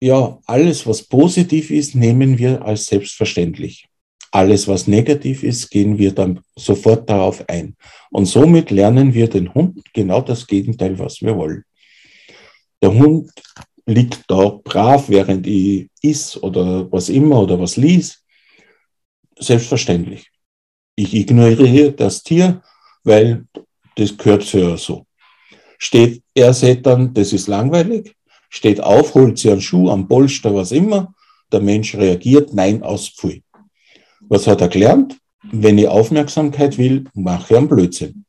[0.00, 3.88] ja, alles, was positiv ist, nehmen wir als selbstverständlich
[4.30, 7.76] alles, was negativ ist, gehen wir dann sofort darauf ein.
[8.10, 11.64] Und somit lernen wir den Hund genau das Gegenteil, was wir wollen.
[12.82, 13.30] Der Hund
[13.86, 18.22] liegt da brav, während ich is oder was immer oder was lies.
[19.38, 20.30] Selbstverständlich.
[20.94, 22.62] Ich ignoriere das Tier,
[23.04, 23.46] weil
[23.96, 25.06] das gehört für so.
[25.78, 28.14] Steht, er sieht dann, das ist langweilig,
[28.50, 31.14] steht auf, holt sich einen Schuh, einen Polster, was immer.
[31.52, 33.42] Der Mensch reagiert, nein, aus Pfui.
[34.28, 35.18] Was hat er gelernt?
[35.50, 38.24] Wenn ich Aufmerksamkeit will, mache ich einen Blödsinn.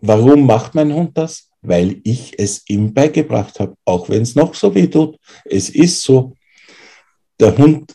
[0.00, 1.50] Warum macht mein Hund das?
[1.62, 5.18] Weil ich es ihm beigebracht habe, auch wenn es noch so weh tut.
[5.44, 6.34] Es ist so.
[7.40, 7.94] Der Hund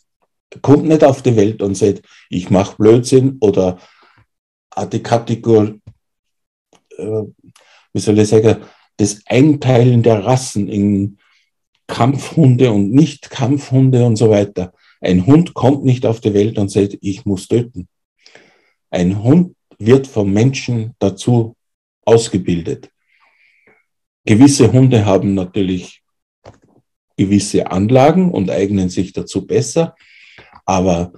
[0.61, 3.79] kommt nicht auf die Welt und sagt, ich mache Blödsinn oder
[4.91, 5.79] die Kategorie,
[6.97, 7.23] äh,
[7.93, 8.57] wie soll ich sagen,
[8.97, 11.17] das Einteilen der Rassen in
[11.87, 14.73] Kampfhunde und Nicht-Kampfhunde und so weiter.
[15.01, 17.87] Ein Hund kommt nicht auf die Welt und sagt, ich muss töten.
[18.91, 21.55] Ein Hund wird vom Menschen dazu
[22.05, 22.89] ausgebildet.
[24.25, 26.01] Gewisse Hunde haben natürlich
[27.17, 29.95] gewisse Anlagen und eignen sich dazu besser,
[30.65, 31.11] aber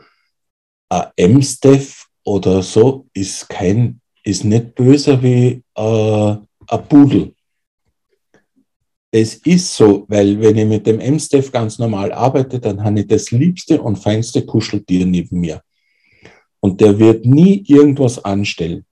[0.89, 6.35] ein M-Staff oder so ist kein, ist nicht böser wie äh,
[6.67, 7.35] ein Pudel.
[9.15, 13.07] Es ist so, weil wenn ich mit dem M-Staff ganz normal arbeite, dann habe ich
[13.07, 15.61] das liebste und feinste Kuscheltier neben mir.
[16.59, 18.85] Und der wird nie irgendwas anstellen.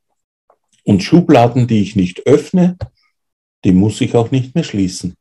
[0.84, 2.77] Und Schubladen, die ich nicht öffne,
[3.65, 5.15] die muss ich auch nicht mehr schließen.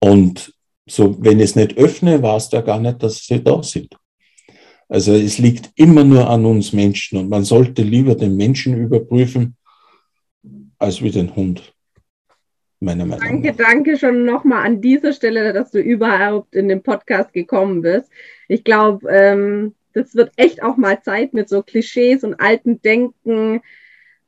[0.00, 0.52] Und
[0.84, 3.96] so, wenn ich es nicht öffne, weiß der gar nicht, dass sie da sind.
[4.88, 9.56] Also es liegt immer nur an uns Menschen und man sollte lieber den Menschen überprüfen
[10.80, 11.71] als wie den Hund.
[12.82, 13.56] Meiner Meinung danke, nach.
[13.56, 18.10] danke schon nochmal an dieser Stelle, dass du überhaupt in den Podcast gekommen bist.
[18.48, 23.60] Ich glaube, ähm, das wird echt auch mal Zeit mit so Klischees und alten Denken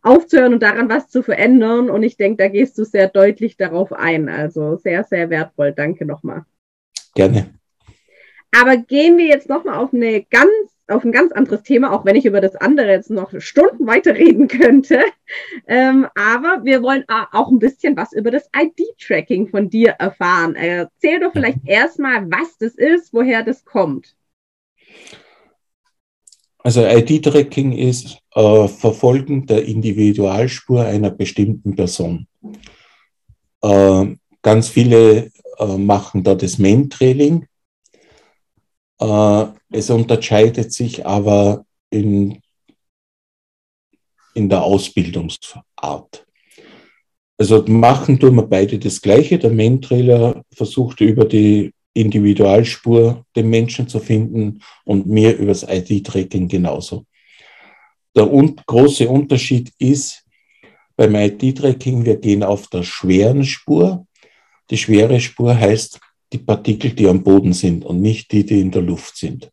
[0.02, 1.90] aufzuhören und daran was zu verändern.
[1.90, 4.28] Und ich denke, da gehst du sehr deutlich darauf ein.
[4.28, 5.72] Also sehr, sehr wertvoll.
[5.72, 6.44] Danke nochmal.
[7.16, 7.54] Gerne.
[8.56, 12.16] Aber gehen wir jetzt nochmal auf eine ganz auf ein ganz anderes Thema, auch wenn
[12.16, 15.00] ich über das andere jetzt noch Stunden weiterreden könnte.
[15.66, 20.54] Ähm, aber wir wollen auch ein bisschen was über das ID-Tracking von dir erfahren.
[20.54, 24.14] Erzähl doch vielleicht erstmal, was das ist, woher das kommt.
[26.58, 32.26] Also ID-Tracking ist äh, Verfolgen der Individualspur einer bestimmten Person.
[33.62, 37.46] Äh, ganz viele äh, machen da das Main-Trailing äh,
[38.98, 42.40] es unterscheidet sich aber in,
[44.34, 46.26] in der Ausbildungsart.
[47.36, 49.38] Also machen tun wir beide das Gleiche.
[49.38, 57.04] Der Mentrailer versucht über die Individualspur den Menschen zu finden und mir übers ID-Tracking genauso.
[58.16, 60.24] Der un große Unterschied ist,
[60.96, 64.06] beim ID-Tracking, wir gehen auf der schweren Spur.
[64.70, 66.00] Die schwere Spur heißt,
[66.34, 69.50] die Partikel, die am Boden sind und nicht die, die in der Luft sind.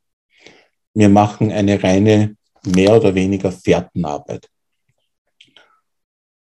[0.93, 4.49] Wir machen eine reine mehr oder weniger Fährtenarbeit.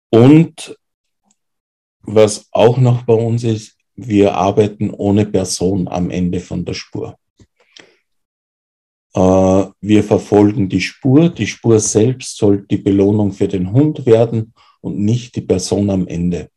[0.10, 0.78] Und
[2.02, 7.18] was auch noch bei uns ist, wir arbeiten ohne Person am Ende von der Spur.
[9.14, 11.30] Äh, wir verfolgen die Spur.
[11.30, 16.08] Die Spur selbst soll die Belohnung für den Hund werden und nicht die Person am
[16.08, 16.50] Ende.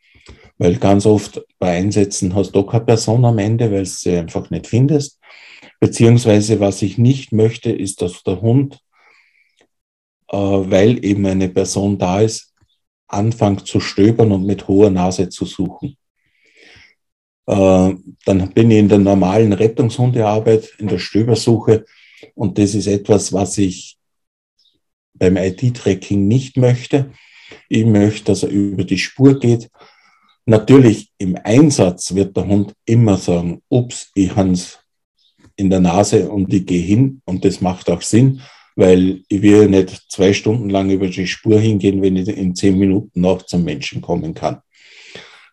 [0.62, 4.48] Weil ganz oft bei Einsätzen hast du keine Person am Ende, weil du sie einfach
[4.50, 5.18] nicht findest.
[5.80, 8.78] Beziehungsweise was ich nicht möchte, ist, dass der Hund,
[10.28, 12.54] äh, weil eben eine Person da ist,
[13.08, 15.96] anfängt zu stöbern und mit hoher Nase zu suchen.
[17.46, 17.94] Äh,
[18.24, 21.86] dann bin ich in der normalen Rettungshundearbeit, in der Stöbersuche
[22.36, 23.98] und das ist etwas, was ich
[25.14, 27.10] beim IT-Tracking nicht möchte.
[27.68, 29.68] Ich möchte, dass er über die Spur geht
[30.44, 34.80] Natürlich im Einsatz wird der Hund immer sagen, ups, ich hans
[35.56, 38.40] in der Nase und ich gehe hin und das macht auch Sinn,
[38.74, 42.78] weil ich will nicht zwei Stunden lang über die Spur hingehen, wenn ich in zehn
[42.78, 44.62] Minuten noch zum Menschen kommen kann.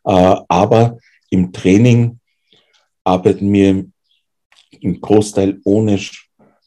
[0.06, 0.98] Äh, aber
[1.30, 2.20] im Training
[3.04, 3.86] arbeiten wir
[4.80, 6.00] im Großteil ohne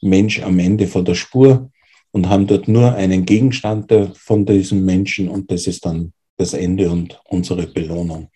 [0.01, 1.71] Mensch am Ende von der Spur
[2.13, 6.91] und haben dort nur einen Gegenstand von diesem Menschen und das ist dann das Ende
[6.91, 8.29] und unsere Belohnung.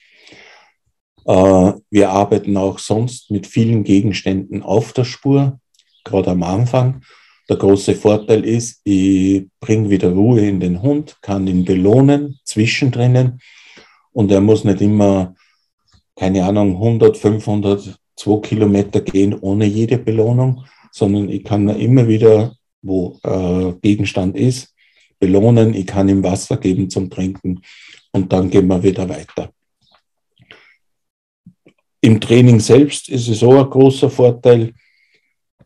[1.26, 5.58] Äh, wir arbeiten auch sonst mit vielen Gegenständen auf der Spur,
[6.04, 7.02] gerade am Anfang.
[7.48, 13.38] Der große Vorteil ist, ich bringe wieder Ruhe in den Hund, kann ihn belohnen zwischendrin
[14.12, 15.34] und er muss nicht immer,
[16.16, 22.56] keine Ahnung, 100, 500, 2 Kilometer gehen ohne jede Belohnung, sondern ich kann immer wieder,
[22.82, 24.74] wo äh, Gegenstand ist,
[25.18, 27.62] belohnen, ich kann ihm Wasser geben zum Trinken
[28.16, 29.52] und dann gehen wir wieder weiter.
[32.00, 34.72] Im Training selbst ist es auch ein großer Vorteil.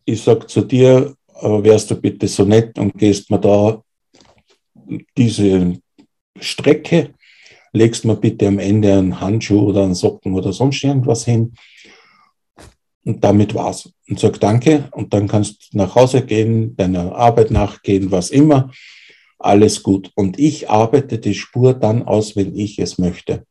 [0.05, 3.83] Ich sage zu dir, wärst du bitte so nett und gehst mir da
[5.17, 5.79] diese
[6.41, 7.15] Strecke,
[7.73, 11.55] legst mir bitte am Ende einen Handschuh oder einen Socken oder sonst irgendwas hin.
[13.05, 13.93] Und damit war's.
[14.09, 18.71] Und sag Danke und dann kannst du nach Hause gehen, deiner Arbeit nachgehen, was immer
[19.41, 20.13] alles gut.
[20.15, 23.45] Und ich arbeite die Spur dann aus, wenn ich es möchte.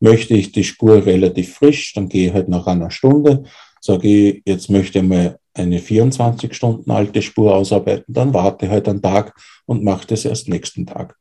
[0.00, 3.44] Möchte ich die Spur relativ frisch, dann gehe ich halt nach einer Stunde,
[3.80, 8.88] sage ich, jetzt möchte ich mal eine 24 Stunden alte Spur ausarbeiten, dann warte halt
[8.88, 9.34] einen Tag
[9.66, 11.16] und mache das erst nächsten Tag.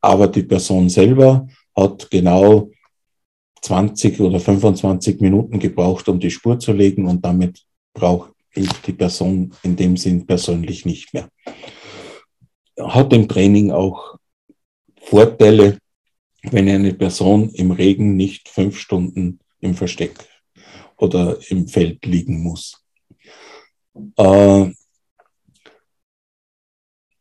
[0.00, 2.70] Aber die Person selber hat genau
[3.62, 7.62] 20 oder 25 Minuten gebraucht, um die Spur zu legen und damit
[7.94, 11.28] brauche ich die Person in dem Sinn persönlich nicht mehr
[12.78, 14.16] hat im Training auch
[15.00, 15.78] Vorteile.
[16.50, 20.14] wenn eine Person im Regen nicht fünf Stunden im Versteck
[20.96, 22.84] oder im Feld liegen muss.
[24.16, 24.72] Äh,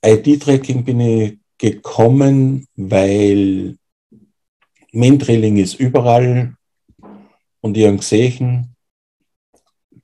[0.04, 3.78] ID-Tracking bin ich gekommen, weil
[4.92, 6.56] Mindrilling ist überall
[7.62, 8.76] und ich habe gesehen,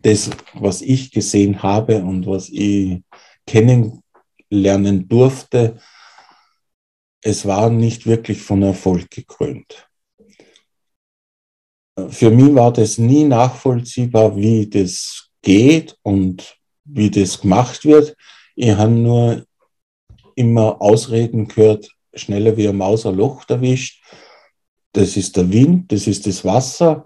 [0.01, 3.01] das, was ich gesehen habe und was ich
[4.49, 5.79] kennenlernen durfte,
[7.21, 9.87] es war nicht wirklich von Erfolg gekrönt.
[12.09, 18.15] Für mich war das nie nachvollziehbar, wie das geht und wie das gemacht wird.
[18.55, 19.45] Ich habe nur
[20.35, 24.03] immer Ausreden gehört, schneller wie ein Maus ein Loch erwischt.
[24.93, 27.03] Das ist der Wind, das ist das Wasser,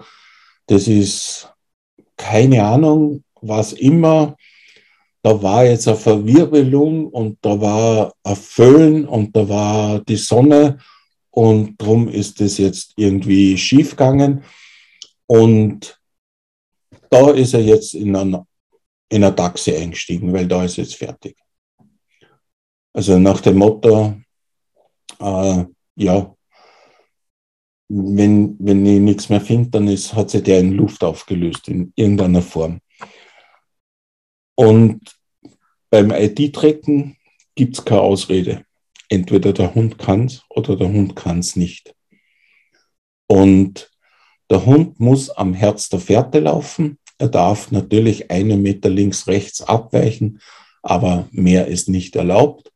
[0.67, 1.49] das ist
[2.17, 4.35] keine Ahnung, was immer.
[5.23, 10.79] Da war jetzt eine Verwirbelung und da war ein Föhn und da war die Sonne
[11.29, 14.43] und drum ist es jetzt irgendwie schiefgegangen.
[15.27, 15.99] Und
[17.09, 18.47] da ist er jetzt in einer,
[19.09, 21.37] in einer Taxi eingestiegen, weil da ist jetzt fertig.
[22.93, 24.15] Also nach dem Motto,
[25.19, 25.65] äh,
[25.95, 26.35] ja,
[27.87, 31.91] wenn, wenn ich nichts mehr finde, dann ist, hat sich der in Luft aufgelöst, in
[31.95, 32.79] irgendeiner Form.
[34.55, 35.01] Und
[35.89, 37.17] beim ID-Tracken
[37.55, 38.65] gibt es keine Ausrede.
[39.09, 41.93] Entweder der Hund kann es oder der Hund kann es nicht.
[43.27, 43.91] Und
[44.49, 46.97] der Hund muss am Herz der Fährte laufen.
[47.17, 50.39] Er darf natürlich einen Meter links, rechts abweichen,
[50.81, 52.71] aber mehr ist nicht erlaubt.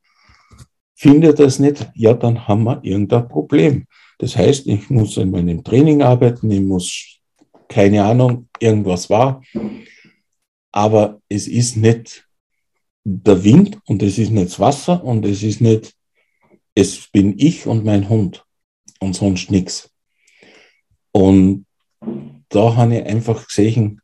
[0.94, 3.88] Findet er es nicht, ja, dann haben wir irgendein Problem.
[4.18, 7.20] Das heißt, ich muss in meinem Training arbeiten, ich muss,
[7.68, 9.42] keine Ahnung, irgendwas war.
[10.76, 12.28] Aber es ist nicht
[13.06, 15.96] der Wind und es ist nicht das Wasser und es ist nicht,
[16.76, 18.46] es bin ich und mein Hund
[19.00, 19.90] und sonst nichts.
[21.14, 21.66] Und
[22.50, 24.02] da habe ich einfach gesehen,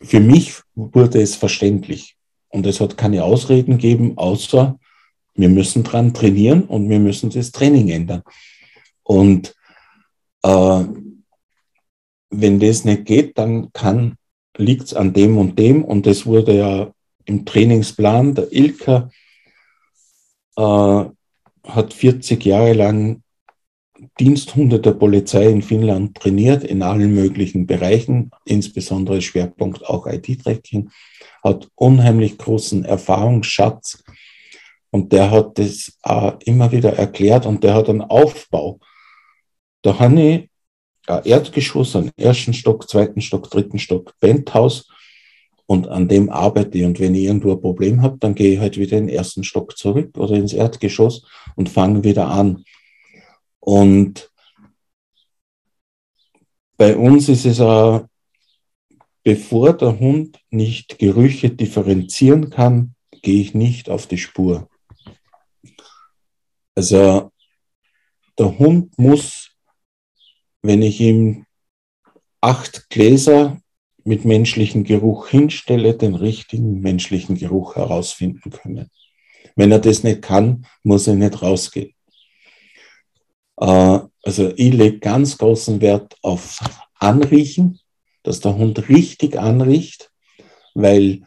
[0.00, 2.16] für mich wurde es verständlich.
[2.48, 4.78] Und es hat keine Ausreden gegeben, außer
[5.34, 8.22] wir müssen dran trainieren und wir müssen das Training ändern.
[9.02, 9.56] Und
[10.44, 10.84] äh,
[12.30, 14.16] wenn das nicht geht, dann kann
[14.58, 15.84] liegt es an dem und dem.
[15.84, 16.92] Und das wurde ja
[17.24, 19.10] im Trainingsplan der Ilka
[20.56, 21.04] äh,
[21.64, 23.22] hat 40 Jahre lang
[24.20, 30.90] Diensthunde der Polizei in Finnland trainiert, in allen möglichen Bereichen, insbesondere Schwerpunkt auch IT-Tracking,
[31.42, 34.04] hat unheimlich großen Erfahrungsschatz
[34.90, 38.80] und der hat das äh, immer wieder erklärt und der hat einen Aufbau.
[39.84, 40.48] Ich ein
[41.06, 44.88] Erdgeschoss, einen ersten Stock, zweiten Stock, dritten Stock, Penthouse
[45.66, 46.84] und an dem arbeite ich.
[46.84, 49.44] Und wenn ich irgendwo ein Problem habe, dann gehe ich halt wieder in den ersten
[49.44, 52.64] Stock zurück oder ins Erdgeschoss und fange wieder an.
[53.60, 54.30] Und
[56.76, 58.06] bei uns ist es auch,
[59.24, 64.68] bevor der Hund nicht Gerüche differenzieren kann, gehe ich nicht auf die Spur.
[66.76, 67.32] Also
[68.38, 69.55] der Hund muss,
[70.66, 71.46] wenn ich ihm
[72.40, 73.58] acht Gläser
[74.04, 78.90] mit menschlichem Geruch hinstelle, den richtigen menschlichen Geruch herausfinden können.
[79.56, 81.94] Wenn er das nicht kann, muss er nicht rausgehen.
[83.58, 86.60] Äh, also ich lege ganz großen Wert auf
[86.98, 87.80] Anriechen,
[88.22, 90.10] dass der Hund richtig anriecht,
[90.74, 91.22] weil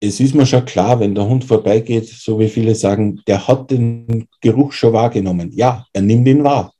[0.00, 3.70] es ist mir schon klar, wenn der Hund vorbeigeht, so wie viele sagen, der hat
[3.70, 5.52] den Geruch schon wahrgenommen.
[5.52, 6.72] Ja, er nimmt ihn wahr.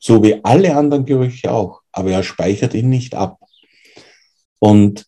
[0.00, 1.82] So wie alle anderen Gerüche auch.
[1.92, 3.38] Aber er speichert ihn nicht ab.
[4.58, 5.06] Und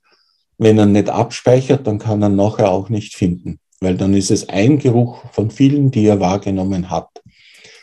[0.59, 3.59] wenn er nicht abspeichert, dann kann er nachher auch nicht finden.
[3.81, 7.09] Weil dann ist es ein Geruch von vielen, die er wahrgenommen hat.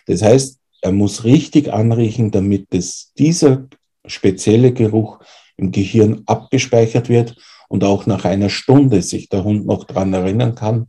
[0.05, 3.68] Das heißt, er muss richtig anriechen, damit es, dieser
[4.05, 5.20] spezielle Geruch
[5.57, 7.36] im Gehirn abgespeichert wird
[7.68, 10.88] und auch nach einer Stunde sich der Hund noch dran erinnern kann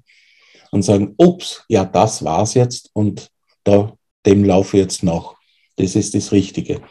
[0.71, 3.31] und sagen, ups, ja, das war's jetzt und
[3.64, 3.93] da,
[4.27, 5.39] dem laufe ich jetzt noch.
[5.81, 6.83] Das ist das Richtige.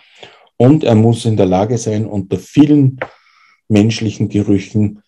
[0.57, 2.99] Und er muss in der Lage sein, unter vielen
[3.67, 5.03] menschlichen Gerüchen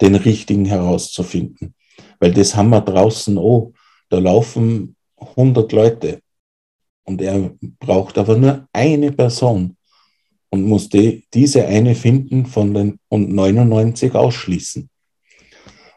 [0.00, 1.74] den richtigen herauszufinden.
[2.18, 3.72] Weil das haben wir draußen auch.
[4.08, 6.20] Da laufen 100 Leute
[7.04, 9.76] und er braucht aber nur eine Person
[10.50, 14.90] und muss die, diese eine finden von den und 99 ausschließen.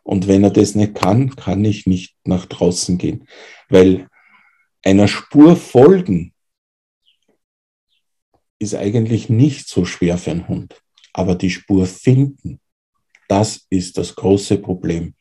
[0.04, 3.28] Und wenn er das nicht kann, kann ich nicht nach draußen gehen,
[3.70, 4.08] weil
[4.84, 6.33] einer Spur folgen
[8.64, 10.82] ist eigentlich nicht so schwer für einen Hund,
[11.14, 12.60] aber die Spur finden,
[13.28, 15.14] das ist das große Problem.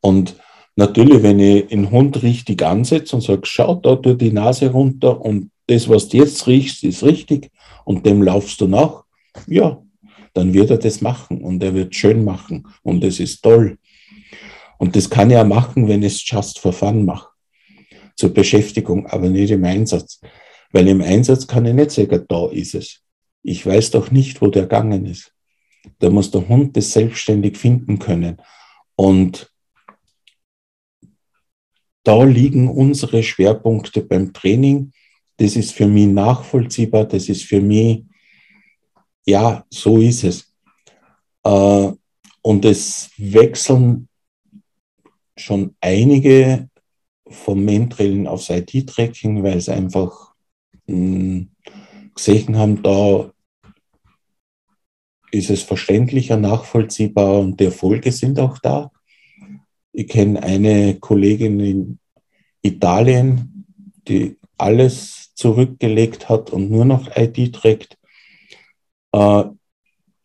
[0.00, 0.36] Und
[0.76, 5.20] natürlich, wenn ich den Hund richtig ansetze und sage, schau da durch die Nase runter
[5.20, 7.50] und das, was du jetzt riechst, ist richtig
[7.84, 9.04] und dem laufst du nach,
[9.46, 9.82] ja,
[10.34, 13.78] dann wird er das machen und er wird schön machen und es ist toll.
[14.78, 17.28] Und das kann er machen, wenn es just for fun macht.
[18.16, 20.20] Zur Beschäftigung, aber nicht im Einsatz.
[20.72, 23.02] Weil im Einsatz kann ich nicht sagen, da ist es.
[23.42, 25.34] Ich weiß doch nicht, wo der gegangen ist.
[25.98, 28.40] Da muss der Hund das selbstständig finden können.
[28.96, 29.52] Und
[32.04, 34.92] da liegen unsere Schwerpunkte beim Training.
[35.36, 37.04] Das ist für mich nachvollziehbar.
[37.04, 38.04] Das ist für mich,
[39.26, 40.54] ja, so ist es.
[41.44, 41.92] Äh,
[42.42, 44.08] und es wechseln
[45.36, 46.68] schon einige
[47.28, 50.31] vom Mentrillen aufs IT-Tracking, weil es einfach
[50.86, 53.30] gesehen haben, da
[55.30, 58.90] ist es verständlicher, nachvollziehbar und die Erfolge sind auch da.
[59.92, 61.98] Ich kenne eine Kollegin in
[62.62, 63.66] Italien,
[64.08, 67.98] die alles zurückgelegt hat und nur noch ID trägt.
[69.12, 69.44] Äh,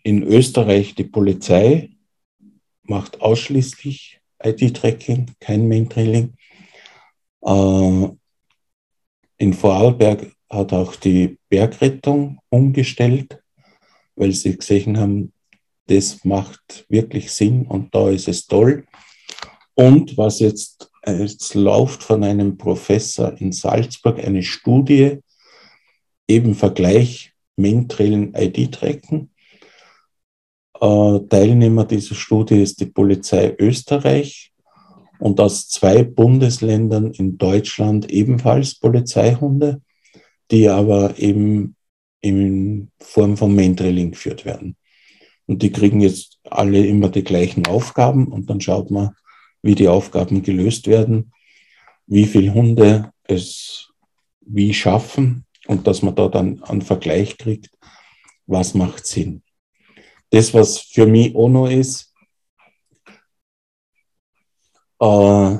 [0.03, 1.91] in Österreich die Polizei
[2.83, 6.33] macht ausschließlich ID-Tracking, kein Main-Trailing.
[7.41, 8.07] Äh,
[9.39, 13.41] in Vorarlberg hat auch die Bergrettung umgestellt,
[14.15, 15.33] weil sie gesehen haben,
[15.87, 18.85] das macht wirklich Sinn und da ist es toll.
[19.73, 25.19] Und was jetzt, jetzt läuft von einem Professor in Salzburg eine Studie,
[26.27, 29.31] eben Vergleich Mentrillen ID-Tracken.
[30.79, 34.51] Äh, Teilnehmer dieser Studie ist die Polizei Österreich
[35.19, 39.81] und aus zwei Bundesländern in Deutschland ebenfalls Polizeihunde,
[40.51, 41.75] die aber eben
[42.21, 44.75] in Form von Mentrilling geführt werden.
[45.45, 49.15] Und die kriegen jetzt alle immer die gleichen Aufgaben und dann schaut man,
[49.61, 51.31] wie die Aufgaben gelöst werden,
[52.05, 53.89] wie viele Hunde es
[54.41, 57.69] wie schaffen und dass man da dann einen Vergleich kriegt,
[58.45, 59.43] was macht Sinn.
[60.29, 62.13] Das, was für mich noch ist,
[64.99, 65.57] äh,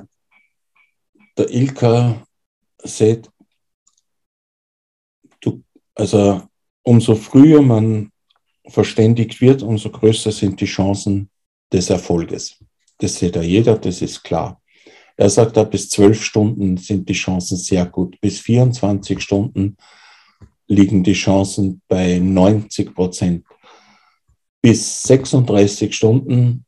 [1.38, 2.26] der Ilka
[2.84, 3.30] sagt,
[5.98, 6.42] also
[6.84, 8.12] umso früher man
[8.68, 11.30] verständigt wird, umso größer sind die Chancen
[11.72, 12.64] des Erfolges.
[13.00, 14.62] Das sieht ja jeder, das ist klar.
[15.16, 18.20] Er sagt, ab bis zwölf Stunden sind die Chancen sehr gut.
[18.22, 19.78] Bis 24 Stunden
[20.68, 23.46] liegen die Chancen bei 90 Prozent.
[24.62, 26.66] Bis 36 Stunden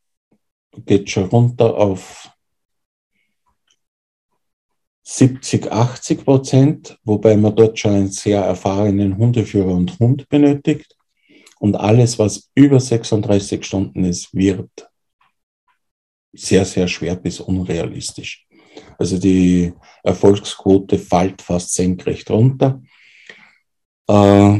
[0.85, 2.31] geht schon runter auf
[5.11, 10.95] 70, 80 Prozent, wobei man dort schon einen sehr erfahrenen Hundeführer und Hund benötigt.
[11.59, 14.69] Und alles, was über 36 Stunden ist, wird
[16.31, 18.45] sehr, sehr schwer bis unrealistisch.
[18.99, 22.79] Also die Erfolgsquote fällt fast senkrecht runter.
[24.07, 24.59] Äh,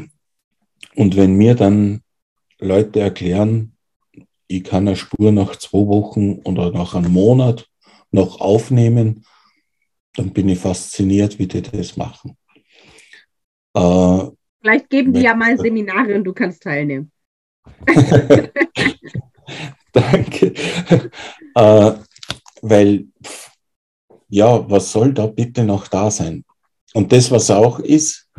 [0.95, 2.01] und wenn mir dann
[2.57, 3.75] Leute erklären,
[4.47, 7.69] ich kann eine Spur nach zwei Wochen oder nach einem Monat
[8.09, 9.23] noch aufnehmen,
[10.19, 12.37] dann bin ich fasziniert, wie die das machen.
[13.73, 14.25] Äh,
[14.61, 17.09] Vielleicht geben die ja mal Seminare und du kannst teilnehmen.
[19.93, 20.53] Danke.
[21.55, 21.91] Äh,
[22.61, 23.07] weil,
[24.27, 26.43] ja, was soll da bitte noch da sein?
[26.93, 28.29] Und das, was auch ist,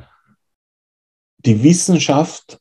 [1.39, 2.61] die Wissenschaft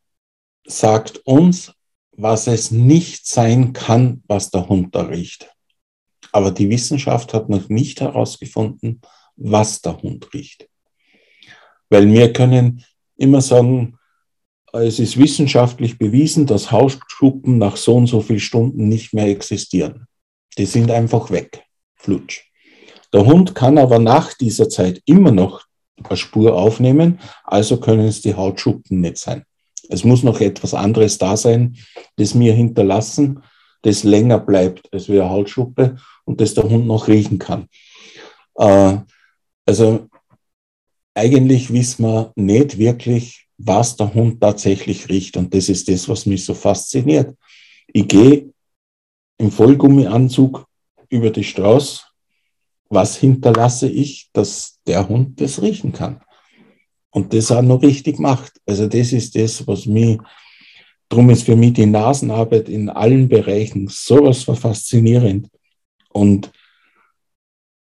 [0.66, 1.74] sagt uns,
[2.12, 5.54] was es nicht sein kann, was der Hund da riecht.
[6.32, 9.02] Aber die Wissenschaft hat noch nicht herausgefunden,
[9.36, 10.68] was der Hund riecht.
[11.90, 12.84] Weil wir können
[13.18, 13.98] immer sagen,
[14.74, 20.06] es ist wissenschaftlich bewiesen, dass Hausschuppen nach so und so vielen Stunden nicht mehr existieren.
[20.58, 21.64] Die sind einfach weg.
[21.96, 22.44] Flutsch.
[23.12, 25.64] Der Hund kann aber nach dieser Zeit immer noch
[26.04, 29.44] eine Spur aufnehmen, also können es die Hautschuppen nicht sein.
[29.90, 31.76] Es muss noch etwas anderes da sein,
[32.18, 33.42] das mir hinterlassen,
[33.82, 35.98] das länger bleibt als wie eine Hautschuppe
[36.30, 37.68] und das der Hund noch riechen kann.
[38.56, 38.98] Äh,
[39.66, 40.08] also
[41.16, 45.38] eigentlich wissen wir nicht wirklich, was der Hund tatsächlich riecht.
[45.38, 47.36] Und das ist das, was mich so fasziniert.
[47.88, 48.54] Ich gehe
[49.40, 50.66] im Vollgummianzug
[51.10, 52.04] über die Straße.
[52.90, 56.22] Was hinterlasse ich, dass der Hund das riechen kann?
[57.10, 58.54] Und das auch noch richtig macht.
[58.68, 60.20] Also das ist das, was mich,
[61.10, 65.50] darum ist für mich die Nasenarbeit in allen Bereichen sowas von faszinierend.
[66.10, 66.52] Und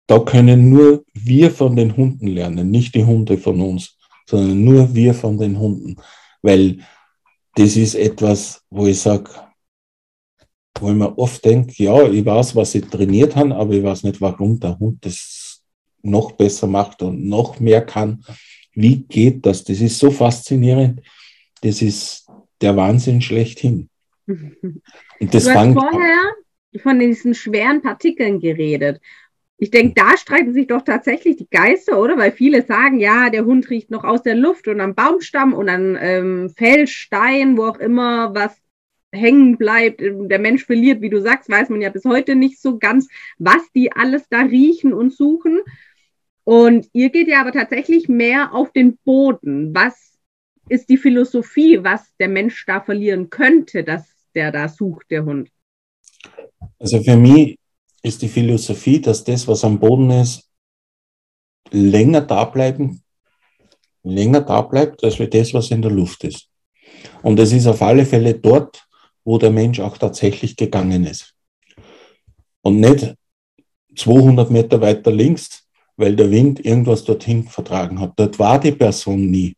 [0.06, 3.98] da können nur wir von den Hunden lernen, nicht die Hunde von uns
[4.28, 5.96] sondern nur wir von den Hunden.
[6.42, 6.80] Weil
[7.54, 9.30] das ist etwas, wo ich sage,
[10.78, 14.02] wo ich mir oft denke, ja, ich weiß, was ich trainiert habe, aber ich weiß
[14.02, 15.62] nicht, warum der Hund das
[16.02, 18.22] noch besser macht und noch mehr kann.
[18.72, 19.64] Wie geht das?
[19.64, 21.00] Das ist so faszinierend.
[21.62, 22.28] Das ist
[22.60, 23.88] der Wahnsinn schlechthin.
[24.26, 26.32] Und das du hast vorher
[26.78, 29.00] von diesen schweren Partikeln geredet.
[29.60, 32.16] Ich denke, da streiten sich doch tatsächlich die Geister, oder?
[32.16, 35.68] Weil viele sagen, ja, der Hund riecht noch aus der Luft und am Baumstamm und
[35.68, 38.56] an ähm, Felsstein, wo auch immer was
[39.12, 40.00] hängen bleibt.
[40.00, 43.08] Der Mensch verliert, wie du sagst, weiß man ja bis heute nicht so ganz,
[43.38, 45.60] was die alles da riechen und suchen.
[46.44, 49.74] Und ihr geht ja aber tatsächlich mehr auf den Boden.
[49.74, 50.18] Was
[50.68, 55.50] ist die Philosophie, was der Mensch da verlieren könnte, dass der da sucht, der Hund?
[56.78, 57.58] Also für mich
[58.02, 60.48] ist die Philosophie, dass das, was am Boden ist,
[61.70, 63.02] länger da bleiben,
[64.02, 66.48] länger da bleibt, als wie das, was in der Luft ist.
[67.22, 68.86] Und es ist auf alle Fälle dort,
[69.24, 71.34] wo der Mensch auch tatsächlich gegangen ist.
[72.62, 73.14] Und nicht
[73.96, 75.64] 200 Meter weiter links,
[75.96, 78.12] weil der Wind irgendwas dorthin vertragen hat.
[78.16, 79.56] Dort war die Person nie.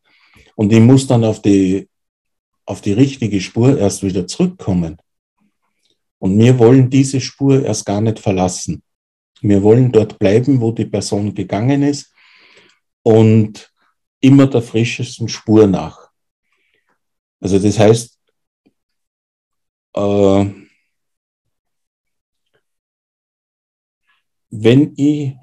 [0.55, 1.87] Und ich muss dann auf die,
[2.65, 4.97] auf die richtige Spur erst wieder zurückkommen.
[6.21, 8.83] Und wir wollen diese Spur erst gar nicht verlassen.
[9.41, 12.13] Wir wollen dort bleiben, wo die Person gegangen ist
[13.01, 13.73] und
[14.19, 16.11] immer der frischesten Spur nach.
[17.39, 18.19] Also das heißt,
[19.95, 20.45] äh,
[24.51, 25.33] wenn ich,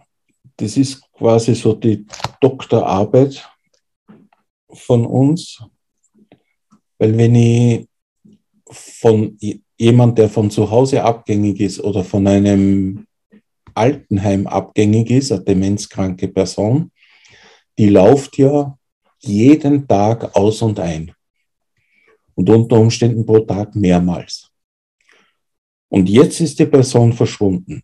[0.59, 2.07] das ist quasi so die
[2.41, 3.51] Doktorarbeit
[4.73, 5.61] von uns,
[6.99, 7.89] weil wenn ich
[8.71, 9.39] von
[9.77, 13.07] jemand, der von zu Hause abgängig ist oder von einem
[13.75, 16.91] Altenheim abgängig ist, eine demenzkranke Person,
[17.79, 18.77] die läuft ja
[19.21, 21.13] jeden Tag aus und ein.
[22.35, 24.51] Und unter Umständen pro Tag mehrmals.
[25.89, 27.83] Und jetzt ist die Person verschwunden.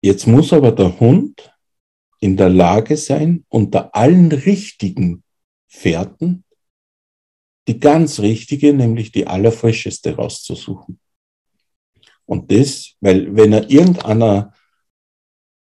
[0.00, 1.52] Jetzt muss aber der Hund
[2.20, 5.22] in der Lage sein, unter allen richtigen
[5.68, 6.44] Fährten
[7.68, 10.98] die ganz richtige, nämlich die allerfrischeste rauszusuchen.
[12.26, 14.52] Und das, weil wenn er irgendeiner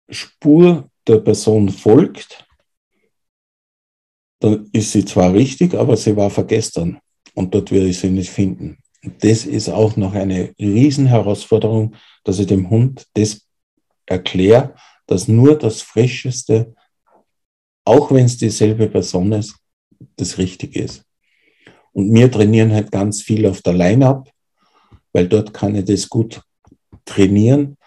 [0.09, 2.45] Spur der Person folgt,
[4.39, 6.99] dann ist sie zwar richtig, aber sie war vergestern
[7.33, 8.77] und dort werde ich sie nicht finden.
[9.03, 13.47] Und das ist auch noch eine Riesenherausforderung, dass ich dem Hund das
[14.05, 14.75] erkläre,
[15.07, 16.75] dass nur das Frischeste,
[17.85, 19.55] auch wenn es dieselbe Person ist,
[20.15, 21.08] das Richtige ist.
[21.93, 24.29] Und wir trainieren halt ganz viel auf der Line-Up,
[25.13, 26.41] weil dort kann ich das gut
[27.05, 27.77] trainieren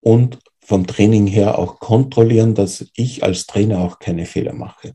[0.00, 4.94] und vom Training her auch kontrollieren, dass ich als Trainer auch keine Fehler mache.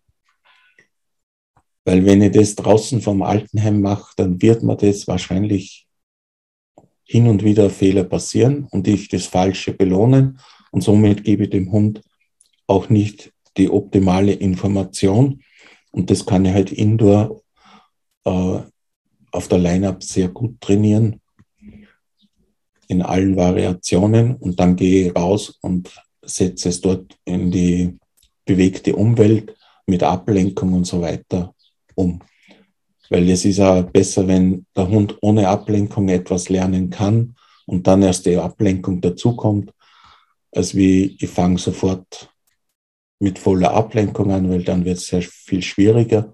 [1.85, 5.87] Weil wenn ich das draußen vom Altenheim mache, dann wird mir das wahrscheinlich
[7.05, 10.39] hin und wieder Fehler passieren und ich das Falsche belohnen
[10.71, 12.01] und somit gebe ich dem Hund
[12.67, 15.41] auch nicht die optimale Information
[15.91, 17.41] und das kann ich halt indoor
[18.27, 18.61] äh,
[19.31, 21.21] auf der Line-Up sehr gut trainieren,
[22.87, 24.35] in allen Variationen.
[24.35, 25.89] Und dann gehe ich raus und
[26.21, 27.97] setze es dort in die
[28.45, 29.55] bewegte Umwelt
[29.85, 31.53] mit Ablenkung und so weiter
[31.95, 32.19] um.
[33.09, 38.01] Weil es ist ja besser, wenn der Hund ohne Ablenkung etwas lernen kann und dann
[38.01, 39.71] erst die Ablenkung dazukommt,
[40.51, 42.29] als wie ich fange sofort
[43.19, 46.33] mit voller Ablenkung an, weil dann wird es sehr viel schwieriger.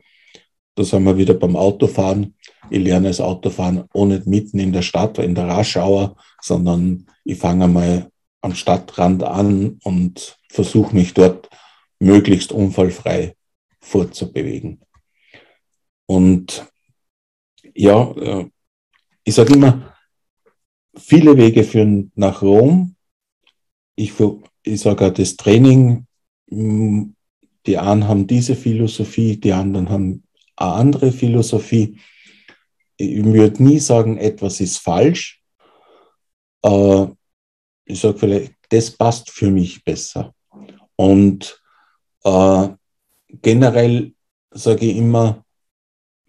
[0.76, 2.36] Da sind wir wieder beim Autofahren.
[2.70, 7.38] Ich lerne das Autofahren auch nicht mitten in der Stadt, in der Raschauer, sondern ich
[7.38, 8.10] fange mal
[8.42, 11.50] am Stadtrand an und versuche mich dort
[12.00, 13.36] möglichst unfallfrei
[13.80, 14.82] fortzubewegen.
[16.06, 16.66] Und
[17.76, 18.50] ja, äh,
[19.24, 19.96] ich sage immer,
[20.96, 22.96] viele Wege führen nach Rom.
[23.96, 24.14] Ich,
[24.64, 26.08] ich sage auch, das Training,
[26.50, 30.23] die einen haben diese Philosophie, die anderen haben
[30.56, 32.00] eine andere Philosophie.
[32.98, 35.42] Ich würde nie sagen, etwas ist falsch.
[36.64, 37.08] Äh,
[37.86, 40.34] ich sage vielleicht, das passt für mich besser.
[40.96, 41.62] Und
[42.24, 42.70] äh,
[43.30, 44.14] generell
[44.52, 45.44] sage ich immer,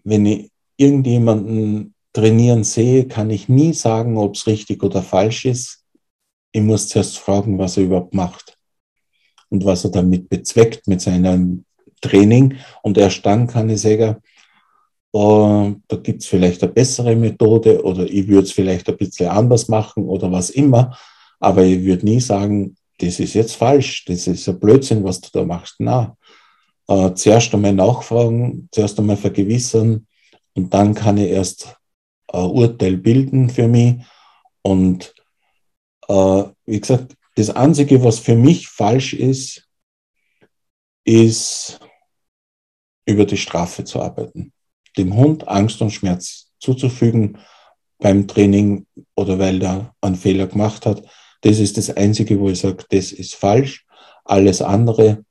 [0.02, 5.84] wenn ich irgendjemanden trainieren sehe, kann ich nie sagen, ob es richtig oder falsch ist.
[6.52, 8.56] Ich muss zuerst fragen, was er überhaupt macht
[9.48, 11.64] und was er damit bezweckt mit seinem
[12.00, 14.16] Training und erst dann kann ich sagen,
[15.14, 19.28] uh, da gibt es vielleicht eine bessere Methode oder ich würde es vielleicht ein bisschen
[19.28, 20.96] anders machen oder was immer,
[21.40, 25.28] aber ich würde nie sagen, das ist jetzt falsch, das ist ein Blödsinn, was du
[25.32, 25.76] da machst.
[25.78, 26.16] Na,
[26.88, 30.06] uh, zuerst einmal nachfragen, zuerst einmal vergewissern
[30.54, 31.76] und dann kann ich erst
[32.32, 33.96] ein Urteil bilden für mich
[34.62, 35.14] und
[36.08, 39.63] uh, wie gesagt, das Einzige, was für mich falsch ist,
[41.04, 41.80] ist
[43.06, 44.52] über die Strafe zu arbeiten.
[44.96, 47.38] Dem Hund Angst und Schmerz zuzufügen
[47.98, 51.02] beim Training oder weil er einen Fehler gemacht hat.
[51.42, 53.86] Das ist das Einzige, wo ich sage, das ist falsch.
[54.24, 55.24] Alles andere,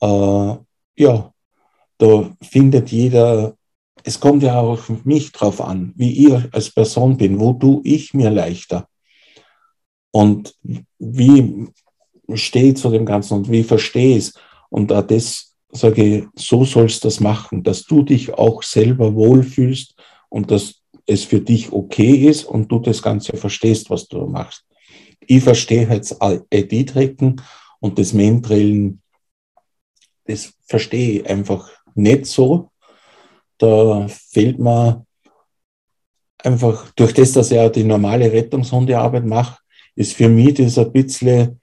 [0.00, 0.56] äh,
[0.96, 1.34] ja,
[1.98, 3.56] da findet jeder,
[4.04, 7.80] es kommt ja auch auf mich drauf an, wie ich als Person bin, wo du
[7.84, 8.88] ich mir leichter.
[10.10, 10.54] Und
[10.98, 11.68] wie
[12.34, 14.34] stehe ich zu dem Ganzen und wie verstehe ich es.
[14.76, 19.14] Und auch das sage ich, so sollst du das machen, dass du dich auch selber
[19.14, 19.94] wohlfühlst
[20.28, 24.66] und dass es für dich okay ist und du das Ganze verstehst, was du machst.
[25.20, 26.18] Ich verstehe jetzt
[26.52, 27.40] ID-Tracken
[27.80, 29.00] und das Mentrillen,
[30.24, 32.70] das verstehe ich einfach nicht so.
[33.56, 35.06] Da fehlt mir
[36.44, 39.58] einfach, durch das, dass ich auch die normale Rettungshundearbeit mache,
[39.94, 41.60] ist für mich das ein bisschen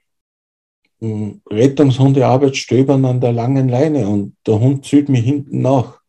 [1.49, 5.99] Rettungshundearbeit stöbern an der langen Leine und der Hund zieht mich hinten nach.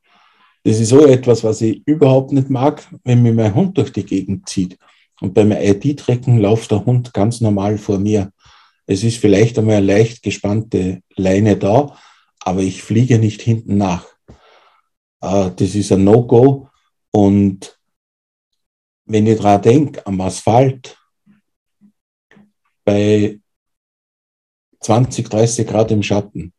[0.63, 4.05] Das ist so etwas, was ich überhaupt nicht mag, wenn mir mein Hund durch die
[4.05, 4.79] Gegend zieht.
[5.21, 8.33] Und beim ID-Trecken läuft der Hund ganz normal vor mir.
[8.87, 11.97] Es ist vielleicht einmal eine leicht gespannte Leine da,
[12.41, 14.07] aber ich fliege nicht hinten nach.
[15.21, 16.69] Äh, das ist ein No-Go.
[17.11, 17.79] Und
[19.07, 20.97] wenn ich dran denke, am Asphalt,
[22.85, 23.41] bei
[24.85, 26.53] 20, 30 Grad im Schatten,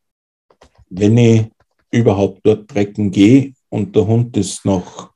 [0.90, 1.46] wenn ich
[1.92, 5.12] überhaupt dort trecken gehe und der Hund das noch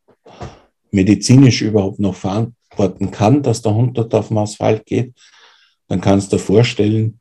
[0.91, 5.13] medizinisch überhaupt noch verantworten kann, dass der Hund dort auf dem Asphalt geht,
[5.87, 7.19] dann kannst du dir vorstellen,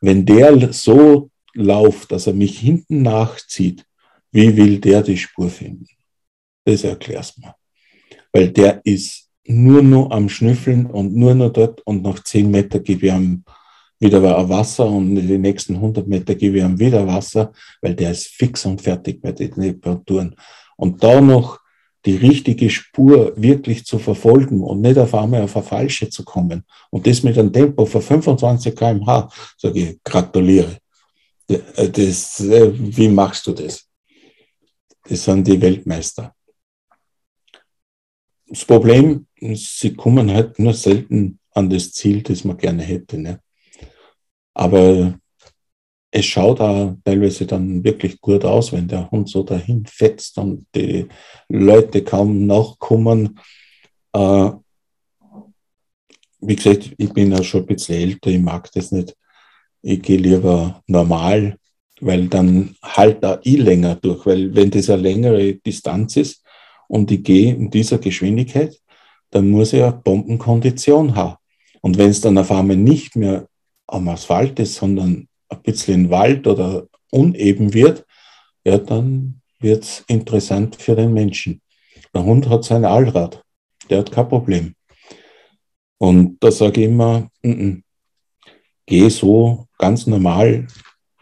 [0.00, 3.84] wenn der so läuft, dass er mich hinten nachzieht,
[4.32, 5.86] wie will der die Spur finden?
[6.64, 7.54] Das erklärst mir.
[8.32, 12.80] Weil der ist nur noch am Schnüffeln und nur noch dort und nach zehn Meter
[12.80, 13.44] gebe ich ihm
[14.02, 18.26] wieder Wasser und die nächsten 100 Meter gebe ich ihm wieder Wasser, weil der ist
[18.26, 20.34] fix und fertig bei den Temperaturen.
[20.76, 21.60] Und da noch
[22.04, 26.64] die richtige Spur wirklich zu verfolgen und nicht auf einmal auf eine falsche zu kommen.
[26.90, 30.78] Und das mit einem Tempo von 25 kmh, sage ich, gratuliere.
[31.46, 33.88] Das, äh, wie machst du das?
[35.08, 36.34] Das sind die Weltmeister.
[38.46, 43.18] Das Problem, sie kommen halt nur selten an das Ziel, das man gerne hätte.
[43.18, 43.41] Ne?
[44.54, 45.14] Aber
[46.10, 50.66] es schaut auch teilweise dann wirklich gut aus, wenn der Hund so dahin fetzt und
[50.74, 51.08] die
[51.48, 53.40] Leute kaum nachkommen.
[54.12, 54.50] Äh,
[56.40, 59.16] wie gesagt, ich bin ja schon ein bisschen älter, ich mag das nicht.
[59.80, 61.56] Ich gehe lieber normal,
[62.00, 66.44] weil dann halt da ich länger durch, weil wenn das eine längere Distanz ist
[66.88, 68.78] und ich gehe in dieser Geschwindigkeit,
[69.30, 71.36] dann muss ich ja Bombenkondition haben.
[71.80, 73.48] Und wenn es dann auf einmal nicht mehr
[73.92, 78.06] am Asphalt ist, sondern ein bisschen in Wald oder uneben wird,
[78.64, 81.60] ja, dann wird es interessant für den Menschen.
[82.14, 83.42] Der Hund hat sein Allrad,
[83.90, 84.74] der hat kein Problem.
[85.98, 87.82] Und da sage ich immer, n -n,
[88.86, 90.66] geh so ganz normal,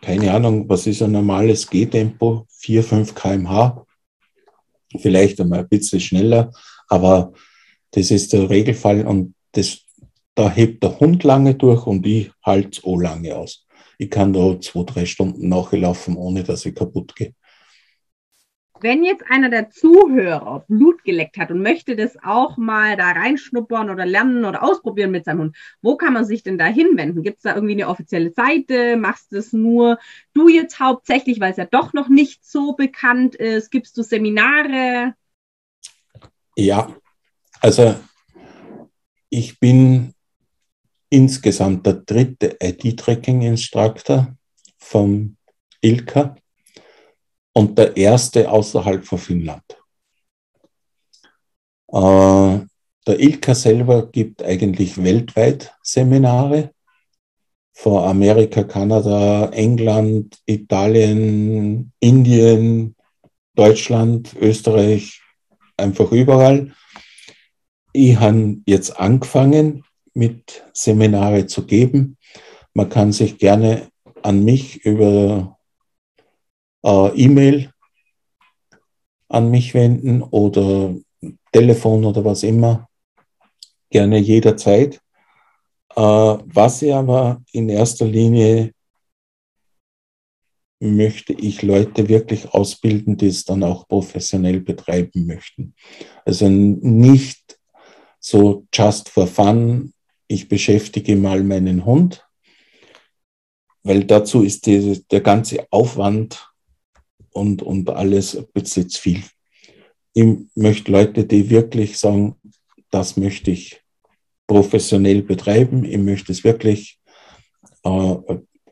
[0.01, 3.85] keine Ahnung, was ist ein normales Gehtempo, 4, 5 kmh,
[4.99, 6.51] vielleicht einmal ein bisschen schneller,
[6.89, 7.33] aber
[7.91, 9.81] das ist der Regelfall und das,
[10.41, 13.67] da hebt der Hund lange durch und ich halte es auch lange aus
[14.01, 17.35] ich kann da zwei, drei Stunden nachlaufen, ohne dass ich kaputt gehe.
[18.81, 23.91] Wenn jetzt einer der Zuhörer Blut geleckt hat und möchte das auch mal da reinschnuppern
[23.91, 27.23] oder lernen oder ausprobieren mit seinem Hund, wo kann man sich denn da hinwenden?
[27.23, 28.97] Gibt es da irgendwie eine offizielle Seite?
[28.97, 29.99] Machst du es nur
[30.33, 33.71] du jetzt hauptsächlich, weil es ja doch noch nicht so bekannt ist?
[33.71, 35.13] Gibst du Seminare?
[36.57, 36.89] Ja,
[37.61, 37.97] also
[39.29, 40.15] ich bin
[41.11, 44.35] insgesamt der dritte ID-Tracking-Instructor
[44.79, 45.37] vom
[45.83, 46.37] ILKA
[47.53, 49.65] und der erste außerhalb von Finnland.
[51.93, 52.61] Äh,
[53.07, 56.71] der ILKA selber gibt eigentlich weltweit Seminare
[57.73, 62.95] von Amerika, Kanada, England, Italien, Indien,
[63.55, 65.21] Deutschland, Österreich,
[65.77, 66.73] einfach überall.
[67.93, 69.83] Ich habe jetzt angefangen
[70.15, 72.17] mit Seminare zu geben.
[72.75, 73.89] Man kann sich gerne
[74.23, 75.59] an mich über
[76.85, 77.73] äh, E-Mail
[79.29, 80.95] an mich wenden oder
[81.53, 82.89] Telefon oder was immer.
[83.91, 85.01] Gerne jederzeit.
[85.95, 88.73] Äh, was ich aber in erster Linie
[90.81, 95.75] möchte ich Leute wirklich ausbilden, die es dann auch professionell betreiben möchten.
[96.25, 97.59] Also nicht
[98.19, 99.93] so just for fun
[100.31, 102.25] ich beschäftige mal meinen Hund,
[103.83, 106.49] weil dazu ist die, der ganze Aufwand
[107.33, 109.25] und, und alles zu viel.
[110.13, 112.37] Ich möchte Leute, die wirklich sagen,
[112.91, 113.83] das möchte ich
[114.47, 117.01] professionell betreiben, ich möchte es wirklich,
[117.83, 118.17] äh,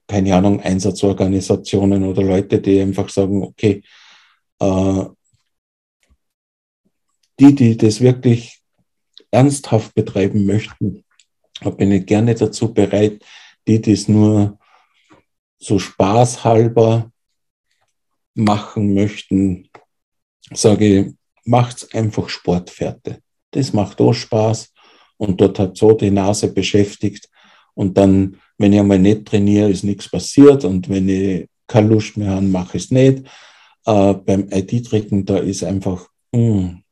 [0.06, 3.82] keine Ahnung, Einsatzorganisationen oder Leute, die einfach sagen, okay,
[4.60, 5.04] äh,
[7.40, 8.60] die, die das wirklich
[9.32, 11.04] ernsthaft betreiben möchten,
[11.76, 13.24] bin ich gerne dazu bereit,
[13.66, 14.58] die, es nur
[15.58, 17.10] so spaßhalber
[18.34, 19.68] machen möchten,
[20.52, 23.20] sage ich, macht's einfach Sportfährte.
[23.50, 24.72] Das macht auch Spaß
[25.16, 27.28] und dort hat so die Nase beschäftigt
[27.74, 32.16] und dann, wenn ich einmal nicht trainiere, ist nichts passiert und wenn ich keine Lust
[32.16, 33.24] mehr habe, mache ich es nicht.
[33.84, 36.82] Äh, beim ID-Tricken, da ist einfach, mh, hm,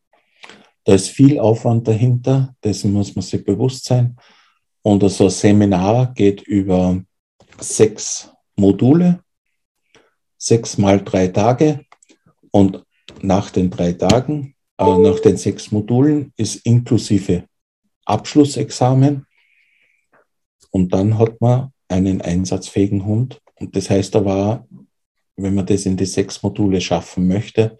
[0.84, 4.16] da ist viel Aufwand dahinter, dessen muss man sich bewusst sein.
[4.86, 7.02] Und so also ein Seminar geht über
[7.58, 9.18] sechs Module,
[10.38, 11.84] sechs mal drei Tage.
[12.52, 12.84] Und
[13.20, 17.48] nach den drei Tagen, äh, nach den sechs Modulen ist inklusive
[18.04, 19.26] Abschlussexamen.
[20.70, 23.40] Und dann hat man einen einsatzfähigen Hund.
[23.56, 24.68] Und das heißt aber,
[25.34, 27.76] wenn man das in die sechs Module schaffen möchte,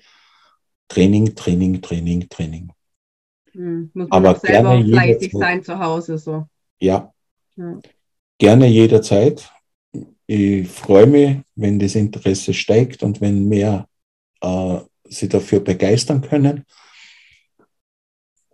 [0.88, 2.72] Training, Training, Training, Training.
[3.52, 6.18] Hm, muss man aber selber fleißig sein zu Hause.
[6.18, 6.48] So.
[6.78, 7.12] Ja.
[7.56, 7.80] ja.
[8.38, 9.50] Gerne jederzeit
[10.26, 13.88] ich freue mich, wenn das Interesse steigt und wenn mehr
[14.40, 16.64] äh, sie dafür begeistern können.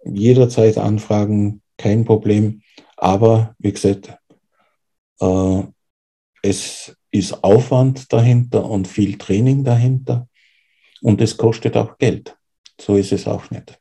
[0.04, 2.62] Jederzeit anfragen, kein Problem.
[2.96, 4.14] Aber wie gesagt,
[5.20, 5.62] äh,
[6.42, 10.28] es ist Aufwand dahinter und viel Training dahinter.
[11.00, 12.36] Und es kostet auch Geld.
[12.80, 13.78] So ist es auch nicht.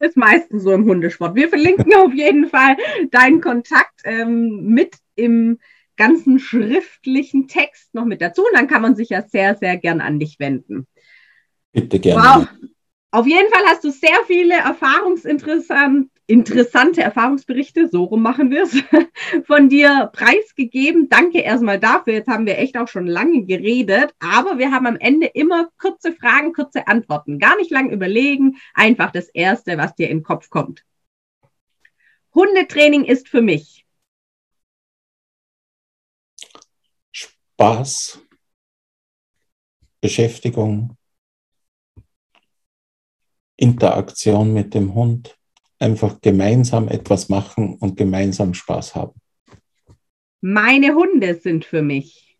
[0.00, 1.34] Ist meistens so im Hundesport.
[1.34, 2.76] Wir verlinken auf jeden Fall
[3.10, 5.58] deinen Kontakt ähm, mit im
[5.96, 8.42] ganzen schriftlichen Text noch mit dazu.
[8.42, 10.86] Und dann kann man sich ja sehr, sehr gern an dich wenden.
[11.72, 12.22] Bitte gerne.
[12.22, 12.48] Wow.
[13.10, 18.76] Auf jeden Fall hast du sehr viele erfahrungsinteressant, interessante Erfahrungsberichte, so rum machen wir es,
[19.46, 21.08] von dir preisgegeben.
[21.08, 22.12] Danke erstmal dafür.
[22.12, 26.12] Jetzt haben wir echt auch schon lange geredet, aber wir haben am Ende immer kurze
[26.12, 27.38] Fragen, kurze Antworten.
[27.38, 30.84] Gar nicht lang überlegen, einfach das Erste, was dir in den Kopf kommt.
[32.34, 33.86] Hundetraining ist für mich.
[37.10, 38.20] Spaß,
[40.02, 40.94] Beschäftigung,
[43.56, 45.37] Interaktion mit dem Hund,
[45.78, 49.20] einfach gemeinsam etwas machen und gemeinsam Spaß haben.
[50.40, 52.38] Meine Hunde sind für mich.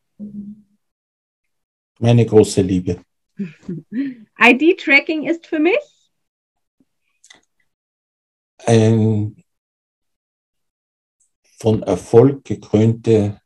[1.98, 3.00] Meine große Liebe.
[3.38, 5.78] ID-Tracking ist für mich?
[8.66, 9.36] Ein
[11.60, 13.40] von Erfolg gekrönte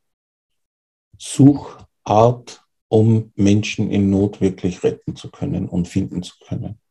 [1.18, 6.81] Suchart, um Menschen in Not wirklich retten zu können und finden zu können.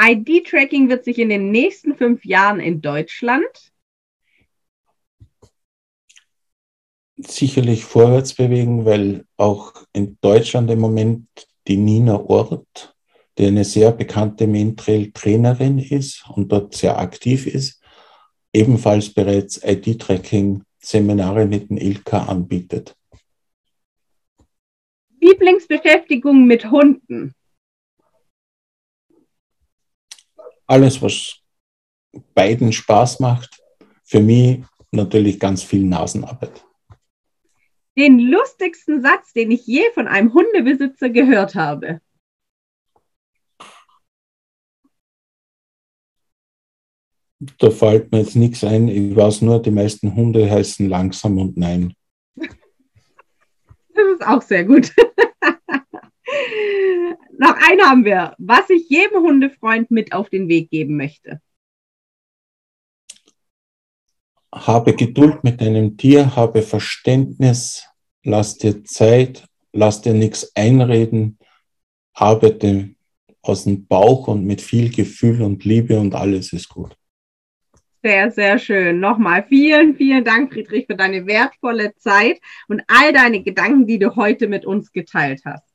[0.00, 3.46] ID-Tracking wird sich in den nächsten fünf Jahren in Deutschland
[7.16, 11.26] sicherlich vorwärts bewegen, weil auch in Deutschland im Moment
[11.66, 12.94] die Nina Ort,
[13.38, 17.82] die eine sehr bekannte Mentrail-Trainerin ist und dort sehr aktiv ist,
[18.52, 22.94] ebenfalls bereits ID-Tracking-Seminare mit dem Ilka anbietet.
[25.20, 27.34] Lieblingsbeschäftigung mit Hunden?
[30.66, 31.42] Alles, was
[32.34, 33.60] beiden Spaß macht.
[34.04, 36.64] Für mich natürlich ganz viel Nasenarbeit.
[37.96, 42.00] Den lustigsten Satz, den ich je von einem Hundebesitzer gehört habe.
[47.58, 48.88] Da fällt mir jetzt nichts ein.
[48.88, 51.94] Ich weiß nur, die meisten Hunde heißen langsam und nein.
[52.34, 54.92] Das ist auch sehr gut.
[57.38, 61.40] Noch einen haben wir, was ich jedem Hundefreund mit auf den Weg geben möchte.
[64.54, 67.86] Habe Geduld mit deinem Tier, habe Verständnis,
[68.22, 71.38] lass dir Zeit, lass dir nichts einreden,
[72.14, 72.94] arbeite
[73.42, 76.96] aus dem Bauch und mit viel Gefühl und Liebe und alles ist gut.
[78.02, 79.00] Sehr, sehr schön.
[79.00, 84.14] Nochmal vielen, vielen Dank, Friedrich, für deine wertvolle Zeit und all deine Gedanken, die du
[84.16, 85.65] heute mit uns geteilt hast.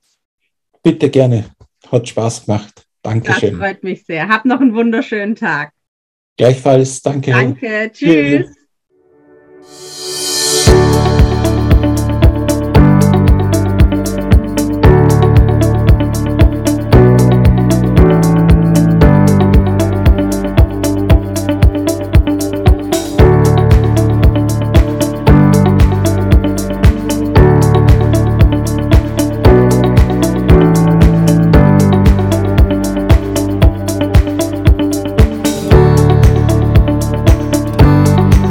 [0.84, 1.45] Bitte gerne.
[1.91, 2.86] Hat Spaß gemacht.
[3.03, 3.51] Dankeschön.
[3.51, 4.27] Das freut mich sehr.
[4.27, 5.71] Hab noch einen wunderschönen Tag.
[6.38, 7.01] Gleichfalls.
[7.01, 7.32] Danke.
[7.32, 7.91] Danke.
[7.93, 8.47] Tschüss.
[10.65, 11.11] Tschüss.